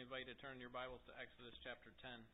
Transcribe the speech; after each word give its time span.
invite 0.00 0.24
you 0.24 0.32
to 0.32 0.40
turn 0.40 0.56
your 0.56 0.72
Bibles 0.72 1.04
to 1.04 1.12
Exodus 1.20 1.60
chapter 1.60 1.92
10. 2.00 2.24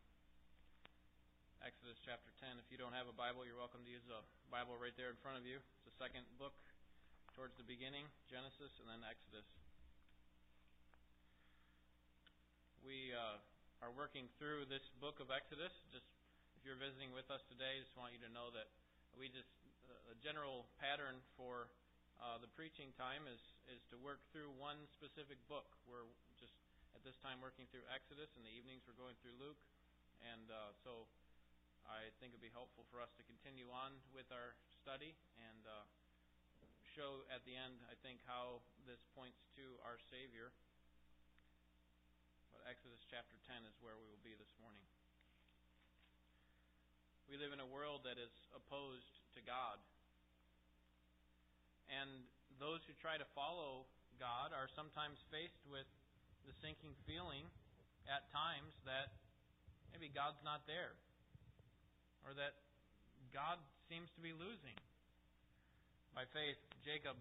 Exodus 1.66 1.98
chapter 1.98 2.30
10. 2.38 2.62
If 2.62 2.70
you 2.70 2.78
don't 2.78 2.94
have 2.94 3.10
a 3.10 3.16
Bible, 3.18 3.42
you're 3.42 3.58
welcome 3.58 3.82
to 3.82 3.90
use 3.90 4.06
a 4.06 4.22
Bible 4.54 4.78
right 4.78 4.94
there 4.94 5.10
in 5.10 5.18
front 5.18 5.34
of 5.34 5.42
you. 5.42 5.58
It's 5.58 5.82
the 5.82 5.96
second 5.98 6.22
book 6.38 6.54
towards 7.34 7.58
the 7.58 7.66
beginning 7.66 8.06
Genesis 8.30 8.70
and 8.78 8.86
then 8.86 9.02
Exodus. 9.02 9.50
We 12.86 13.10
uh, 13.10 13.42
are 13.82 13.90
working 13.90 14.30
through 14.38 14.70
this 14.70 14.86
book 15.02 15.18
of 15.18 15.34
Exodus. 15.34 15.74
Just 15.90 16.06
if 16.54 16.62
you're 16.62 16.78
visiting 16.78 17.10
with 17.10 17.26
us 17.34 17.42
today, 17.50 17.82
I 17.82 17.82
just 17.82 17.98
want 17.98 18.14
you 18.14 18.22
to 18.22 18.30
know 18.30 18.54
that 18.54 18.70
we 19.18 19.26
just 19.26 19.50
uh, 19.90 20.14
a 20.14 20.16
general 20.22 20.70
pattern 20.78 21.18
for 21.34 21.66
uh, 22.22 22.38
the 22.38 22.46
preaching 22.54 22.94
time 22.94 23.26
is 23.26 23.42
is 23.66 23.82
to 23.90 23.98
work 23.98 24.22
through 24.30 24.54
one 24.54 24.86
specific 24.94 25.42
book. 25.50 25.66
We're 25.90 26.06
just 26.38 26.54
this 27.06 27.22
time 27.22 27.38
working 27.38 27.70
through 27.70 27.86
Exodus. 27.86 28.34
In 28.34 28.42
the 28.42 28.50
evenings, 28.50 28.82
we're 28.82 28.98
going 28.98 29.14
through 29.22 29.38
Luke, 29.38 29.62
and 30.26 30.50
uh, 30.50 30.74
so 30.82 31.06
I 31.86 32.10
think 32.18 32.34
it'd 32.34 32.42
be 32.42 32.50
helpful 32.50 32.82
for 32.90 32.98
us 32.98 33.14
to 33.14 33.22
continue 33.30 33.70
on 33.70 33.94
with 34.10 34.26
our 34.34 34.58
study 34.82 35.14
and 35.38 35.62
uh, 35.70 35.86
show 36.98 37.22
at 37.30 37.46
the 37.46 37.54
end, 37.54 37.78
I 37.86 37.94
think, 38.02 38.26
how 38.26 38.58
this 38.90 38.98
points 39.14 39.38
to 39.54 39.78
our 39.86 40.02
Savior. 40.10 40.50
But 42.50 42.66
Exodus 42.66 43.06
chapter 43.06 43.38
10 43.46 43.62
is 43.70 43.78
where 43.78 43.94
we 43.94 44.10
will 44.10 44.24
be 44.26 44.34
this 44.34 44.50
morning. 44.58 44.82
We 47.30 47.38
live 47.38 47.54
in 47.54 47.62
a 47.62 47.70
world 47.70 48.02
that 48.02 48.18
is 48.18 48.34
opposed 48.50 49.22
to 49.38 49.40
God. 49.46 49.78
And 51.86 52.26
those 52.58 52.82
who 52.90 52.98
try 52.98 53.14
to 53.14 53.28
follow 53.30 53.86
God 54.18 54.50
are 54.50 54.66
sometimes 54.66 55.22
faced 55.30 55.62
with 55.70 55.86
the 56.46 56.54
sinking 56.62 56.94
feeling 57.04 57.44
at 58.06 58.26
times 58.30 58.72
that 58.86 59.12
maybe 59.92 60.08
God's 60.08 60.40
not 60.46 60.64
there 60.70 60.94
or 62.22 62.32
that 62.38 62.54
God 63.34 63.58
seems 63.90 64.08
to 64.14 64.22
be 64.22 64.32
losing. 64.32 64.74
By 66.14 66.24
faith, 66.30 66.56
Jacob 66.80 67.18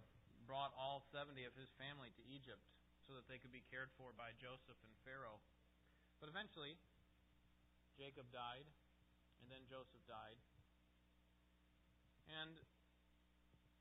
brought 0.47 0.71
all 0.77 1.03
70 1.11 1.35
of 1.43 1.53
his 1.57 1.67
family 1.75 2.13
to 2.15 2.23
Egypt 2.29 2.61
so 3.09 3.17
that 3.17 3.25
they 3.27 3.41
could 3.41 3.51
be 3.51 3.65
cared 3.73 3.91
for 3.99 4.13
by 4.15 4.31
Joseph 4.37 4.77
and 4.79 4.93
Pharaoh. 5.03 5.41
But 6.23 6.31
eventually, 6.31 6.79
Jacob 7.99 8.29
died, 8.31 8.65
and 9.43 9.51
then 9.51 9.61
Joseph 9.67 10.01
died. 10.07 10.39
And 12.29 12.55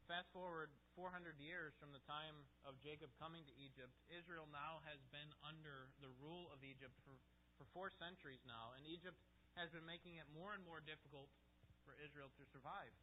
Fast 0.05 0.29
forward 0.37 0.69
400 0.95 1.37
years 1.43 1.75
from 1.83 1.91
the 1.91 2.03
time 2.07 2.47
of 2.63 2.79
Jacob 2.79 3.11
coming 3.19 3.43
to 3.47 3.55
Egypt, 3.59 3.95
Israel 4.11 4.47
now 4.51 4.79
has 4.87 5.03
been 5.11 5.31
under 5.43 5.91
the 5.99 6.11
rule 6.23 6.51
of 6.55 6.63
Egypt 6.63 6.95
for, 7.03 7.19
for 7.59 7.67
four 7.75 7.91
centuries 7.91 8.43
now, 8.47 8.75
and 8.79 8.87
Egypt 8.87 9.19
has 9.59 9.71
been 9.75 9.87
making 9.87 10.19
it 10.23 10.27
more 10.31 10.55
and 10.55 10.63
more 10.63 10.79
difficult 10.83 11.31
for 11.83 11.99
Israel 11.99 12.31
to 12.39 12.45
survive. 12.51 12.95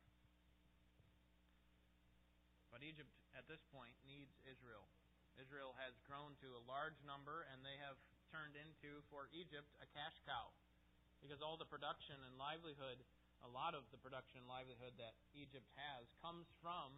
But 2.72 2.84
Egypt, 2.88 3.12
at 3.36 3.48
this 3.52 3.64
point, 3.76 3.96
needs 4.08 4.32
Israel. 4.48 4.88
Israel 5.36 5.76
has 5.80 5.96
grown 6.08 6.40
to 6.40 6.56
a 6.56 6.64
large 6.64 7.00
number, 7.04 7.44
and 7.52 7.60
they 7.64 7.76
have 7.84 8.00
turned 8.32 8.56
into, 8.56 9.04
for 9.12 9.28
Egypt, 9.36 9.68
a 9.84 9.88
cash 9.92 10.16
cow. 10.24 10.56
Because 11.20 11.44
all 11.44 11.60
the 11.60 11.68
production 11.68 12.16
and 12.24 12.40
livelihood 12.40 13.04
a 13.42 13.50
lot 13.50 13.74
of 13.74 13.82
the 13.90 13.98
production 13.98 14.46
and 14.46 14.50
livelihood 14.50 14.94
that 15.02 15.18
Egypt 15.34 15.66
has 15.74 16.06
comes 16.22 16.46
from 16.62 16.94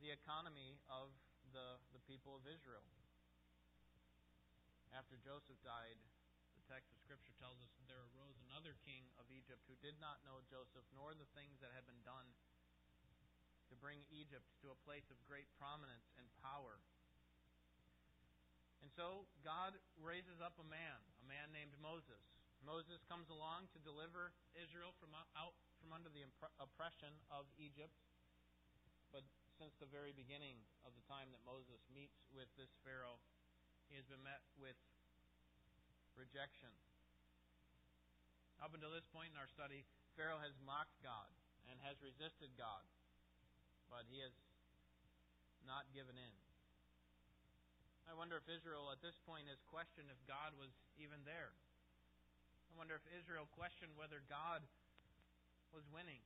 the 0.00 0.14
economy 0.14 0.78
of 0.88 1.10
the, 1.50 1.80
the 1.94 2.02
people 2.06 2.38
of 2.38 2.44
Israel. 2.46 2.86
After 4.94 5.20
Joseph 5.20 5.58
died, 5.62 5.98
the 6.56 6.64
text 6.66 6.90
of 6.94 6.98
Scripture 7.04 7.34
tells 7.38 7.60
us 7.60 7.70
that 7.76 7.86
there 7.86 8.02
arose 8.14 8.38
another 8.48 8.78
king 8.82 9.04
of 9.20 9.28
Egypt 9.28 9.62
who 9.68 9.76
did 9.84 9.98
not 10.00 10.22
know 10.24 10.40
Joseph 10.48 10.86
nor 10.96 11.12
the 11.12 11.28
things 11.36 11.60
that 11.60 11.74
had 11.74 11.84
been 11.84 12.00
done 12.06 12.26
to 13.68 13.74
bring 13.76 14.00
Egypt 14.08 14.48
to 14.64 14.72
a 14.72 14.82
place 14.88 15.06
of 15.12 15.20
great 15.28 15.46
prominence 15.60 16.08
and 16.16 16.24
power. 16.40 16.80
And 18.80 18.88
so 18.94 19.28
God 19.44 19.76
raises 20.00 20.40
up 20.40 20.56
a 20.56 20.66
man, 20.66 20.98
a 21.20 21.26
man 21.28 21.52
named 21.52 21.76
Moses, 21.82 22.22
Moses 22.66 22.98
comes 23.06 23.30
along 23.30 23.70
to 23.74 23.78
deliver 23.86 24.34
Israel 24.58 24.90
from 24.98 25.14
out 25.38 25.54
from 25.78 25.94
under 25.94 26.10
the 26.10 26.26
oppression 26.58 27.14
of 27.30 27.46
Egypt. 27.54 27.94
But 29.14 29.22
since 29.58 29.74
the 29.82 29.90
very 29.90 30.14
beginning 30.14 30.54
of 30.86 30.94
the 30.94 31.02
time 31.10 31.34
that 31.34 31.42
Moses 31.42 31.82
meets 31.90 32.22
with 32.30 32.46
this 32.54 32.70
Pharaoh, 32.86 33.18
he 33.90 33.98
has 33.98 34.06
been 34.06 34.22
met 34.22 34.38
with 34.54 34.78
rejection. 36.14 36.70
Up 38.62 38.70
until 38.70 38.94
this 38.94 39.06
point 39.10 39.34
in 39.34 39.38
our 39.38 39.50
study, 39.50 39.82
Pharaoh 40.14 40.38
has 40.38 40.54
mocked 40.62 40.94
God 41.02 41.26
and 41.66 41.74
has 41.82 41.98
resisted 41.98 42.54
God, 42.54 42.86
but 43.90 44.06
he 44.06 44.22
has 44.22 44.30
not 45.66 45.90
given 45.90 46.14
in. 46.14 46.34
I 48.06 48.14
wonder 48.14 48.38
if 48.38 48.46
Israel 48.46 48.94
at 48.94 49.02
this 49.02 49.18
point 49.26 49.50
has 49.50 49.58
questioned 49.66 50.06
if 50.06 50.22
God 50.30 50.54
was 50.54 50.70
even 51.02 51.18
there. 51.26 51.50
I 52.70 52.72
wonder 52.78 52.94
if 52.94 53.02
Israel 53.10 53.50
questioned 53.58 53.90
whether 53.98 54.22
God 54.30 54.62
was 55.74 55.82
winning 55.90 56.22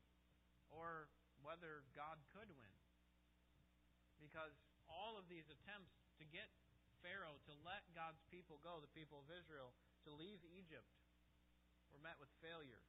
or 0.68 1.08
whether 1.40 1.80
God 1.96 2.20
could 2.36 2.52
win. 2.60 2.81
Because 4.22 4.54
all 4.86 5.18
of 5.18 5.26
these 5.26 5.50
attempts 5.50 5.98
to 6.22 6.24
get 6.30 6.46
Pharaoh 7.02 7.42
to 7.50 7.54
let 7.66 7.82
God's 7.92 8.22
people 8.30 8.62
go, 8.62 8.78
the 8.78 8.94
people 8.94 9.18
of 9.18 9.28
Israel, 9.34 9.74
to 10.06 10.14
leave 10.14 10.38
Egypt, 10.54 10.86
were 11.90 11.98
met 11.98 12.16
with 12.22 12.30
failure 12.38 12.80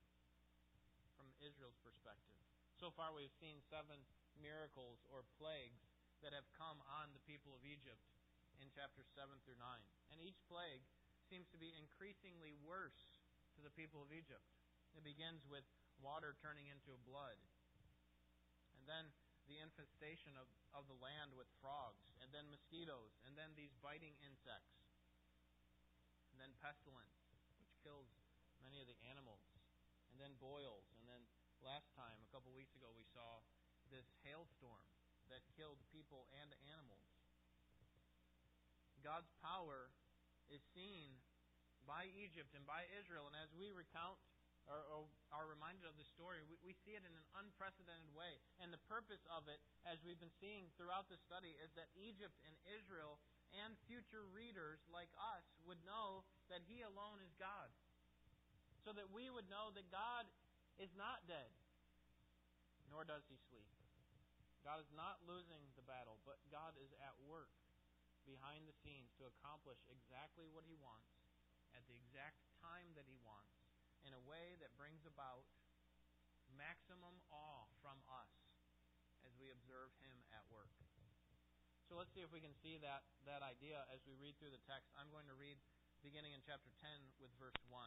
from 1.18 1.28
Israel's 1.42 1.82
perspective. 1.82 2.38
So 2.78 2.94
far, 2.94 3.10
we've 3.10 3.34
seen 3.42 3.58
seven 3.66 3.98
miracles 4.38 5.02
or 5.10 5.26
plagues 5.42 5.82
that 6.22 6.32
have 6.32 6.48
come 6.56 6.80
on 7.02 7.12
the 7.12 7.26
people 7.26 7.58
of 7.58 7.66
Egypt 7.66 8.02
in 8.62 8.70
chapters 8.72 9.10
7 9.12 9.28
through 9.44 9.60
9. 9.60 9.66
And 10.14 10.22
each 10.22 10.40
plague 10.48 10.86
seems 11.28 11.50
to 11.52 11.60
be 11.60 11.74
increasingly 11.76 12.54
worse 12.64 13.20
to 13.58 13.62
the 13.66 13.74
people 13.74 14.00
of 14.06 14.14
Egypt. 14.14 14.46
It 14.94 15.04
begins 15.04 15.42
with 15.50 15.66
water 16.00 16.38
turning 16.38 16.70
into 16.70 16.94
blood. 17.04 17.38
And 18.78 18.86
then 18.86 19.06
the 19.48 19.60
infestation 19.60 20.36
of, 20.40 20.48
of 20.72 20.88
the 20.88 20.98
land 21.00 21.36
with 21.36 21.48
frogs, 21.60 22.04
and 22.24 22.32
then 22.32 22.48
mosquitoes, 22.48 23.16
and 23.28 23.36
then 23.36 23.52
these 23.54 23.76
biting 23.84 24.16
insects, 24.24 24.80
and 26.32 26.40
then 26.40 26.56
pestilence, 26.64 27.18
which 27.60 27.74
kills 27.84 28.08
many 28.64 28.80
of 28.80 28.88
the 28.88 28.98
animals, 29.12 29.44
and 30.12 30.18
then 30.18 30.34
boils, 30.40 30.88
and 31.00 31.06
then 31.06 31.22
last 31.64 31.92
time, 31.96 32.20
a 32.24 32.30
couple 32.32 32.52
of 32.52 32.58
weeks 32.60 32.76
ago, 32.76 32.92
we 32.96 33.08
saw 33.16 33.44
this 33.88 34.08
hailstorm 34.24 34.88
that 35.32 35.44
killed 35.56 35.80
people 35.96 36.28
and 36.44 36.52
animals. 36.72 37.08
God's 39.04 39.32
power 39.44 39.92
is 40.48 40.64
seen 40.72 41.20
by 41.84 42.08
Egypt 42.16 42.56
and 42.56 42.64
by 42.64 42.88
Israel. 42.96 43.28
And 43.28 43.36
as 43.36 43.52
we 43.52 43.72
recount 43.76 44.16
or, 44.68 45.08
are 45.34 45.50
reminded 45.50 45.84
of 45.84 45.98
the 45.98 46.08
story, 46.08 46.46
we, 46.46 46.56
we 46.62 46.74
see 46.86 46.96
it 46.96 47.04
in 47.04 47.14
an 47.14 47.28
unprecedented 47.36 48.14
way. 48.14 48.40
And 48.62 48.70
the 48.70 48.82
purpose 48.88 49.26
of 49.28 49.50
it, 49.50 49.60
as 49.84 50.00
we've 50.06 50.20
been 50.20 50.34
seeing 50.40 50.70
throughout 50.78 51.10
the 51.10 51.20
study, 51.20 51.58
is 51.60 51.74
that 51.76 51.90
Egypt 51.98 52.38
and 52.46 52.56
Israel 52.70 53.18
and 53.66 53.74
future 53.90 54.26
readers 54.30 54.82
like 54.90 55.12
us 55.18 55.46
would 55.66 55.82
know 55.84 56.24
that 56.48 56.64
He 56.70 56.86
alone 56.86 57.20
is 57.22 57.34
God. 57.36 57.70
So 58.86 58.92
that 58.94 59.10
we 59.10 59.32
would 59.32 59.48
know 59.48 59.72
that 59.74 59.88
God 59.90 60.28
is 60.78 60.92
not 60.94 61.24
dead, 61.26 61.50
nor 62.92 63.08
does 63.08 63.24
He 63.32 63.40
sleep. 63.48 63.70
God 64.64 64.80
is 64.80 64.92
not 64.96 65.20
losing 65.28 65.64
the 65.76 65.84
battle, 65.84 66.20
but 66.24 66.40
God 66.48 66.76
is 66.80 66.92
at 67.04 67.16
work 67.28 67.52
behind 68.24 68.64
the 68.64 68.76
scenes 68.84 69.12
to 69.20 69.28
accomplish 69.28 69.80
exactly 69.92 70.48
what 70.52 70.64
He 70.68 70.76
wants 70.80 71.12
at 71.76 71.84
the 71.88 71.96
exact 71.96 72.40
time 72.64 72.92
that 72.96 73.08
He 73.08 73.20
wants 73.24 73.63
in 74.04 74.14
a 74.16 74.24
way 74.28 74.56
that 74.60 74.72
brings 74.76 75.04
about 75.08 75.48
maximum 76.56 77.18
awe 77.32 77.66
from 77.82 77.98
us 78.08 78.32
as 79.24 79.34
we 79.40 79.50
observe 79.50 79.90
Him 80.04 80.16
at 80.36 80.44
work. 80.52 80.72
So 81.88 82.00
let's 82.00 82.12
see 82.16 82.24
if 82.24 82.32
we 82.32 82.40
can 82.40 82.56
see 82.64 82.80
that, 82.80 83.04
that 83.28 83.44
idea 83.44 83.84
as 83.92 84.02
we 84.08 84.16
read 84.18 84.40
through 84.40 84.56
the 84.56 84.64
text. 84.66 84.90
I'm 84.96 85.12
going 85.12 85.28
to 85.28 85.38
read 85.38 85.60
beginning 86.02 86.36
in 86.36 86.42
chapter 86.44 86.72
10 86.84 86.90
with 87.20 87.32
verse 87.40 87.56
1. 87.68 87.80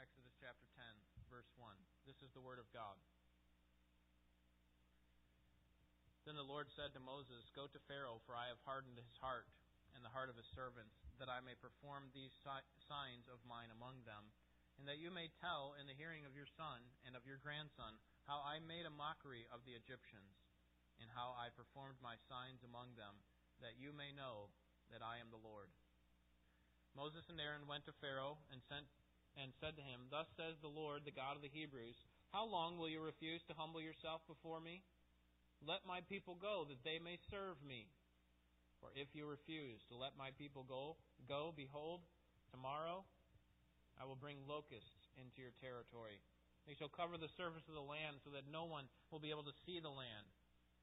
Exodus 0.00 0.34
chapter 0.40 0.66
10, 0.76 0.84
verse 1.30 1.48
1. 1.56 1.72
This 2.04 2.20
is 2.20 2.32
the 2.34 2.42
Word 2.42 2.58
of 2.60 2.68
God. 2.74 2.98
Then 6.24 6.40
the 6.40 6.44
Lord 6.44 6.72
said 6.72 6.96
to 6.96 7.00
Moses, 7.04 7.52
Go 7.52 7.68
to 7.68 7.80
Pharaoh, 7.84 8.20
for 8.24 8.32
I 8.32 8.48
have 8.48 8.60
hardened 8.64 8.96
his 8.96 9.16
heart 9.20 9.44
and 9.94 10.02
the 10.02 10.12
heart 10.12 10.28
of 10.28 10.36
his 10.36 10.50
servants, 10.52 10.98
that 11.22 11.30
I 11.30 11.40
may 11.40 11.54
perform 11.56 12.10
these 12.10 12.34
signs 12.42 13.24
of 13.30 13.42
mine 13.46 13.70
among 13.70 14.02
them, 14.04 14.34
and 14.76 14.90
that 14.90 14.98
you 14.98 15.14
may 15.14 15.30
tell 15.38 15.78
in 15.78 15.86
the 15.86 15.96
hearing 15.96 16.26
of 16.26 16.34
your 16.34 16.50
son 16.58 16.82
and 17.06 17.14
of 17.14 17.24
your 17.24 17.38
grandson 17.38 17.96
how 18.26 18.42
I 18.42 18.58
made 18.58 18.84
a 18.84 18.92
mockery 18.92 19.46
of 19.54 19.62
the 19.62 19.78
Egyptians, 19.78 20.34
and 20.98 21.10
how 21.10 21.34
I 21.34 21.54
performed 21.54 21.98
my 22.02 22.18
signs 22.30 22.62
among 22.62 22.94
them, 22.94 23.18
that 23.62 23.78
you 23.78 23.94
may 23.94 24.14
know 24.14 24.50
that 24.90 25.02
I 25.02 25.18
am 25.18 25.30
the 25.30 25.42
Lord. 25.42 25.70
Moses 26.94 27.26
and 27.26 27.42
Aaron 27.42 27.66
went 27.66 27.86
to 27.86 27.98
Pharaoh 27.98 28.38
and 28.54 28.62
sent 28.70 28.86
and 29.34 29.50
said 29.58 29.74
to 29.74 29.82
him, 29.82 30.06
Thus 30.10 30.30
says 30.38 30.54
the 30.62 30.70
Lord, 30.70 31.02
the 31.02 31.14
God 31.14 31.34
of 31.34 31.42
the 31.42 31.50
Hebrews, 31.50 31.98
How 32.30 32.46
long 32.46 32.78
will 32.78 32.88
you 32.88 33.02
refuse 33.02 33.42
to 33.46 33.58
humble 33.58 33.82
yourself 33.82 34.22
before 34.30 34.62
me? 34.62 34.82
Let 35.58 35.82
my 35.86 36.06
people 36.06 36.38
go, 36.38 36.66
that 36.70 36.82
they 36.86 37.02
may 37.02 37.18
serve 37.30 37.58
me. 37.66 37.90
For 38.84 38.92
if 38.92 39.08
you 39.16 39.24
refuse 39.24 39.80
to 39.88 39.96
let 39.96 40.12
my 40.20 40.28
people 40.36 40.60
go, 40.68 41.00
go, 41.24 41.56
behold, 41.56 42.04
tomorrow 42.52 43.00
I 43.96 44.04
will 44.04 44.20
bring 44.20 44.44
locusts 44.44 45.08
into 45.16 45.40
your 45.40 45.56
territory. 45.56 46.20
They 46.68 46.76
shall 46.76 46.92
cover 46.92 47.16
the 47.16 47.32
surface 47.32 47.64
of 47.64 47.80
the 47.80 47.80
land 47.80 48.20
so 48.20 48.28
that 48.36 48.44
no 48.44 48.68
one 48.68 48.92
will 49.08 49.24
be 49.24 49.32
able 49.32 49.48
to 49.48 49.56
see 49.64 49.80
the 49.80 49.88
land. 49.88 50.28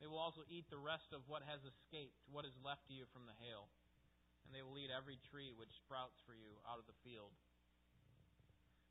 They 0.01 0.09
will 0.09 0.17
also 0.17 0.41
eat 0.49 0.65
the 0.73 0.81
rest 0.81 1.13
of 1.13 1.29
what 1.29 1.45
has 1.45 1.61
escaped, 1.61 2.17
what 2.25 2.41
is 2.41 2.57
left 2.65 2.89
to 2.89 2.97
you 2.97 3.05
from 3.13 3.29
the 3.29 3.37
hail. 3.37 3.69
And 4.49 4.57
they 4.57 4.65
will 4.65 4.81
eat 4.81 4.89
every 4.89 5.21
tree 5.29 5.53
which 5.53 5.69
sprouts 5.85 6.17
for 6.25 6.33
you 6.33 6.57
out 6.65 6.81
of 6.81 6.89
the 6.89 6.97
field. 7.05 7.37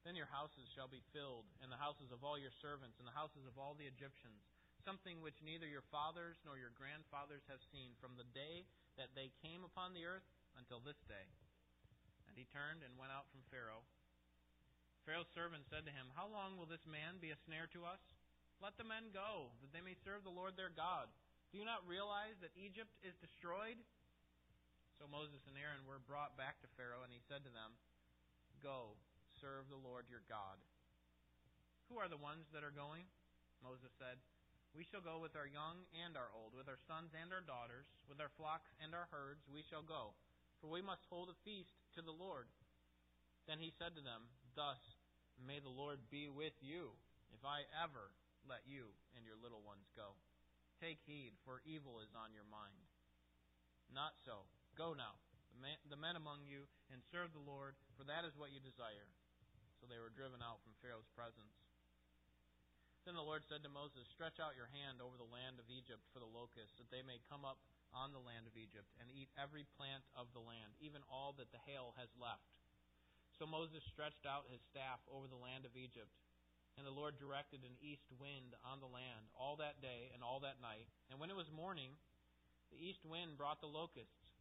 Then 0.06 0.14
your 0.14 0.30
houses 0.30 0.70
shall 0.70 0.86
be 0.86 1.02
filled, 1.10 1.50
and 1.58 1.66
the 1.66 1.82
houses 1.82 2.14
of 2.14 2.22
all 2.22 2.38
your 2.38 2.54
servants, 2.62 3.02
and 3.02 3.10
the 3.10 3.18
houses 3.18 3.42
of 3.42 3.58
all 3.58 3.74
the 3.74 3.90
Egyptians, 3.90 4.46
something 4.86 5.18
which 5.18 5.42
neither 5.42 5.66
your 5.66 5.84
fathers 5.90 6.38
nor 6.46 6.56
your 6.56 6.72
grandfathers 6.78 7.42
have 7.50 7.60
seen 7.74 7.98
from 7.98 8.14
the 8.14 8.30
day 8.30 8.64
that 9.00 9.16
they 9.16 9.32
came 9.40 9.64
upon 9.64 9.96
the 9.96 10.04
earth 10.04 10.28
until 10.60 10.84
this 10.84 11.00
day. 11.08 11.24
And 12.28 12.36
he 12.36 12.44
turned 12.52 12.84
and 12.84 13.00
went 13.00 13.16
out 13.16 13.32
from 13.32 13.40
Pharaoh. 13.48 13.80
Pharaoh's 15.08 15.32
servant 15.32 15.64
said 15.72 15.88
to 15.88 15.96
him, 15.96 16.12
How 16.12 16.28
long 16.28 16.60
will 16.60 16.68
this 16.68 16.84
man 16.84 17.16
be 17.16 17.32
a 17.32 17.42
snare 17.48 17.64
to 17.72 17.88
us? 17.88 18.04
Let 18.60 18.76
the 18.76 18.84
men 18.84 19.08
go, 19.16 19.48
that 19.64 19.72
they 19.72 19.80
may 19.80 19.96
serve 20.04 20.20
the 20.20 20.36
Lord 20.36 20.52
their 20.52 20.68
God. 20.68 21.08
Do 21.48 21.56
you 21.56 21.64
not 21.64 21.88
realize 21.88 22.36
that 22.44 22.52
Egypt 22.52 22.92
is 23.00 23.16
destroyed? 23.24 23.80
So 25.00 25.08
Moses 25.08 25.40
and 25.48 25.56
Aaron 25.56 25.88
were 25.88 26.04
brought 26.04 26.36
back 26.36 26.60
to 26.60 26.68
Pharaoh, 26.76 27.00
and 27.00 27.08
he 27.08 27.24
said 27.24 27.40
to 27.48 27.50
them, 27.56 27.72
Go, 28.60 29.00
serve 29.40 29.72
the 29.72 29.80
Lord 29.80 30.12
your 30.12 30.20
God. 30.28 30.60
Who 31.88 31.96
are 31.96 32.12
the 32.12 32.20
ones 32.20 32.44
that 32.52 32.60
are 32.60 32.76
going? 32.76 33.08
Moses 33.64 33.90
said, 33.96 34.20
We 34.70 34.86
shall 34.86 35.02
go 35.02 35.18
with 35.18 35.34
our 35.34 35.50
young 35.50 35.82
and 36.06 36.14
our 36.14 36.30
old, 36.30 36.54
with 36.54 36.70
our 36.70 36.78
sons 36.86 37.10
and 37.10 37.34
our 37.34 37.42
daughters, 37.42 37.90
with 38.06 38.22
our 38.22 38.30
flocks 38.38 38.70
and 38.78 38.94
our 38.94 39.10
herds, 39.10 39.42
we 39.50 39.66
shall 39.66 39.82
go, 39.82 40.14
for 40.62 40.70
we 40.70 40.80
must 40.80 41.10
hold 41.10 41.26
a 41.26 41.42
feast 41.42 41.74
to 41.98 42.02
the 42.02 42.14
Lord. 42.14 42.46
Then 43.50 43.58
he 43.58 43.74
said 43.74 43.98
to 43.98 44.04
them, 44.04 44.30
Thus 44.54 44.78
may 45.42 45.58
the 45.58 45.72
Lord 45.72 45.98
be 46.06 46.30
with 46.30 46.54
you, 46.62 46.94
if 47.34 47.42
I 47.42 47.66
ever 47.74 48.14
let 48.46 48.62
you 48.62 48.94
and 49.18 49.26
your 49.26 49.38
little 49.38 49.62
ones 49.66 49.90
go. 49.98 50.14
Take 50.78 51.02
heed, 51.04 51.34
for 51.42 51.60
evil 51.66 52.00
is 52.00 52.14
on 52.14 52.32
your 52.32 52.46
mind. 52.46 52.86
Not 53.90 54.16
so. 54.22 54.46
Go 54.78 54.94
now, 54.94 55.18
the 55.90 55.98
men, 55.98 56.16
among 56.16 56.46
you, 56.46 56.64
and 56.94 57.02
serve 57.10 57.34
the 57.34 57.42
Lord, 57.42 57.74
for 57.98 58.06
that 58.06 58.24
is 58.24 58.38
what 58.38 58.54
you 58.54 58.62
desire. 58.62 59.10
So 59.82 59.90
they 59.90 59.98
were 59.98 60.14
driven 60.14 60.40
out 60.40 60.62
from 60.62 60.78
Pharaoh's 60.78 61.10
presence. 61.12 61.52
Then 63.08 63.16
the 63.16 63.24
Lord 63.24 63.48
said 63.48 63.64
to 63.64 63.72
Moses, 63.72 64.04
Stretch 64.12 64.36
out 64.36 64.58
your 64.60 64.68
hand 64.68 65.00
over 65.00 65.16
the 65.16 65.28
land 65.28 65.56
of 65.56 65.72
Egypt 65.72 66.04
for 66.12 66.20
the 66.20 66.28
locusts, 66.28 66.76
that 66.76 66.92
they 66.92 67.00
may 67.00 67.24
come 67.32 67.48
up 67.48 67.56
on 67.96 68.12
the 68.12 68.22
land 68.22 68.44
of 68.44 68.54
Egypt, 68.60 68.86
and 69.00 69.08
eat 69.10 69.32
every 69.40 69.64
plant 69.80 70.04
of 70.12 70.30
the 70.36 70.44
land, 70.44 70.76
even 70.78 71.00
all 71.08 71.32
that 71.40 71.50
the 71.50 71.64
hail 71.64 71.96
has 71.96 72.12
left. 72.20 72.44
So 73.40 73.48
Moses 73.48 73.80
stretched 73.88 74.28
out 74.28 74.52
his 74.52 74.60
staff 74.68 75.00
over 75.08 75.24
the 75.24 75.40
land 75.40 75.64
of 75.64 75.72
Egypt, 75.74 76.12
and 76.76 76.84
the 76.84 76.94
Lord 76.94 77.16
directed 77.16 77.64
an 77.64 77.80
east 77.80 78.06
wind 78.20 78.52
on 78.62 78.84
the 78.84 78.90
land 78.90 79.32
all 79.32 79.56
that 79.58 79.80
day 79.80 80.12
and 80.12 80.20
all 80.20 80.44
that 80.44 80.60
night. 80.60 80.86
And 81.08 81.16
when 81.16 81.32
it 81.32 81.40
was 81.40 81.50
morning, 81.50 81.96
the 82.70 82.78
east 82.78 83.02
wind 83.02 83.40
brought 83.40 83.64
the 83.64 83.70
locusts. 83.70 84.38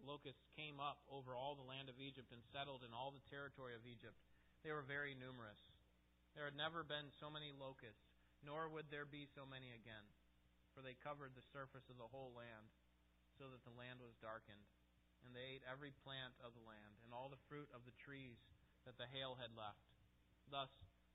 The 0.00 0.08
locusts 0.08 0.42
came 0.56 0.80
up 0.82 1.04
over 1.06 1.36
all 1.36 1.54
the 1.54 1.68
land 1.68 1.86
of 1.92 2.00
Egypt 2.00 2.32
and 2.32 2.42
settled 2.50 2.82
in 2.82 2.96
all 2.96 3.12
the 3.14 3.22
territory 3.30 3.76
of 3.76 3.86
Egypt. 3.86 4.16
They 4.64 4.72
were 4.72 4.82
very 4.82 5.14
numerous. 5.14 5.60
There 6.32 6.48
had 6.48 6.56
never 6.56 6.82
been 6.82 7.12
so 7.20 7.28
many 7.28 7.52
locusts, 7.52 8.08
nor 8.40 8.68
would 8.72 8.88
there 8.88 9.08
be 9.08 9.28
so 9.28 9.44
many 9.44 9.72
again, 9.72 10.06
for 10.72 10.80
they 10.80 10.96
covered 10.98 11.36
the 11.36 11.50
surface 11.52 11.86
of 11.92 12.00
the 12.00 12.08
whole 12.08 12.32
land, 12.32 12.72
so 13.36 13.48
that 13.52 13.62
the 13.64 13.76
land 13.76 14.00
was 14.00 14.16
darkened. 14.20 14.64
And 15.22 15.36
they 15.36 15.54
ate 15.54 15.64
every 15.68 15.94
plant 16.02 16.34
of 16.42 16.56
the 16.56 16.66
land, 16.66 16.98
and 17.04 17.14
all 17.14 17.30
the 17.30 17.46
fruit 17.46 17.70
of 17.70 17.84
the 17.84 17.94
trees 18.00 18.40
that 18.88 18.98
the 18.98 19.06
hail 19.06 19.38
had 19.38 19.54
left. 19.54 19.86
Thus, 20.50 20.72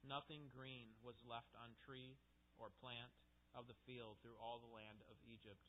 Nothing 0.07 0.47
green 0.53 0.93
was 1.01 1.17
left 1.25 1.51
on 1.57 1.73
tree 1.81 2.15
or 2.55 2.69
plant 2.79 3.09
of 3.51 3.65
the 3.65 3.77
field 3.83 4.21
through 4.21 4.37
all 4.37 4.61
the 4.63 4.71
land 4.71 5.03
of 5.09 5.17
Egypt. 5.25 5.59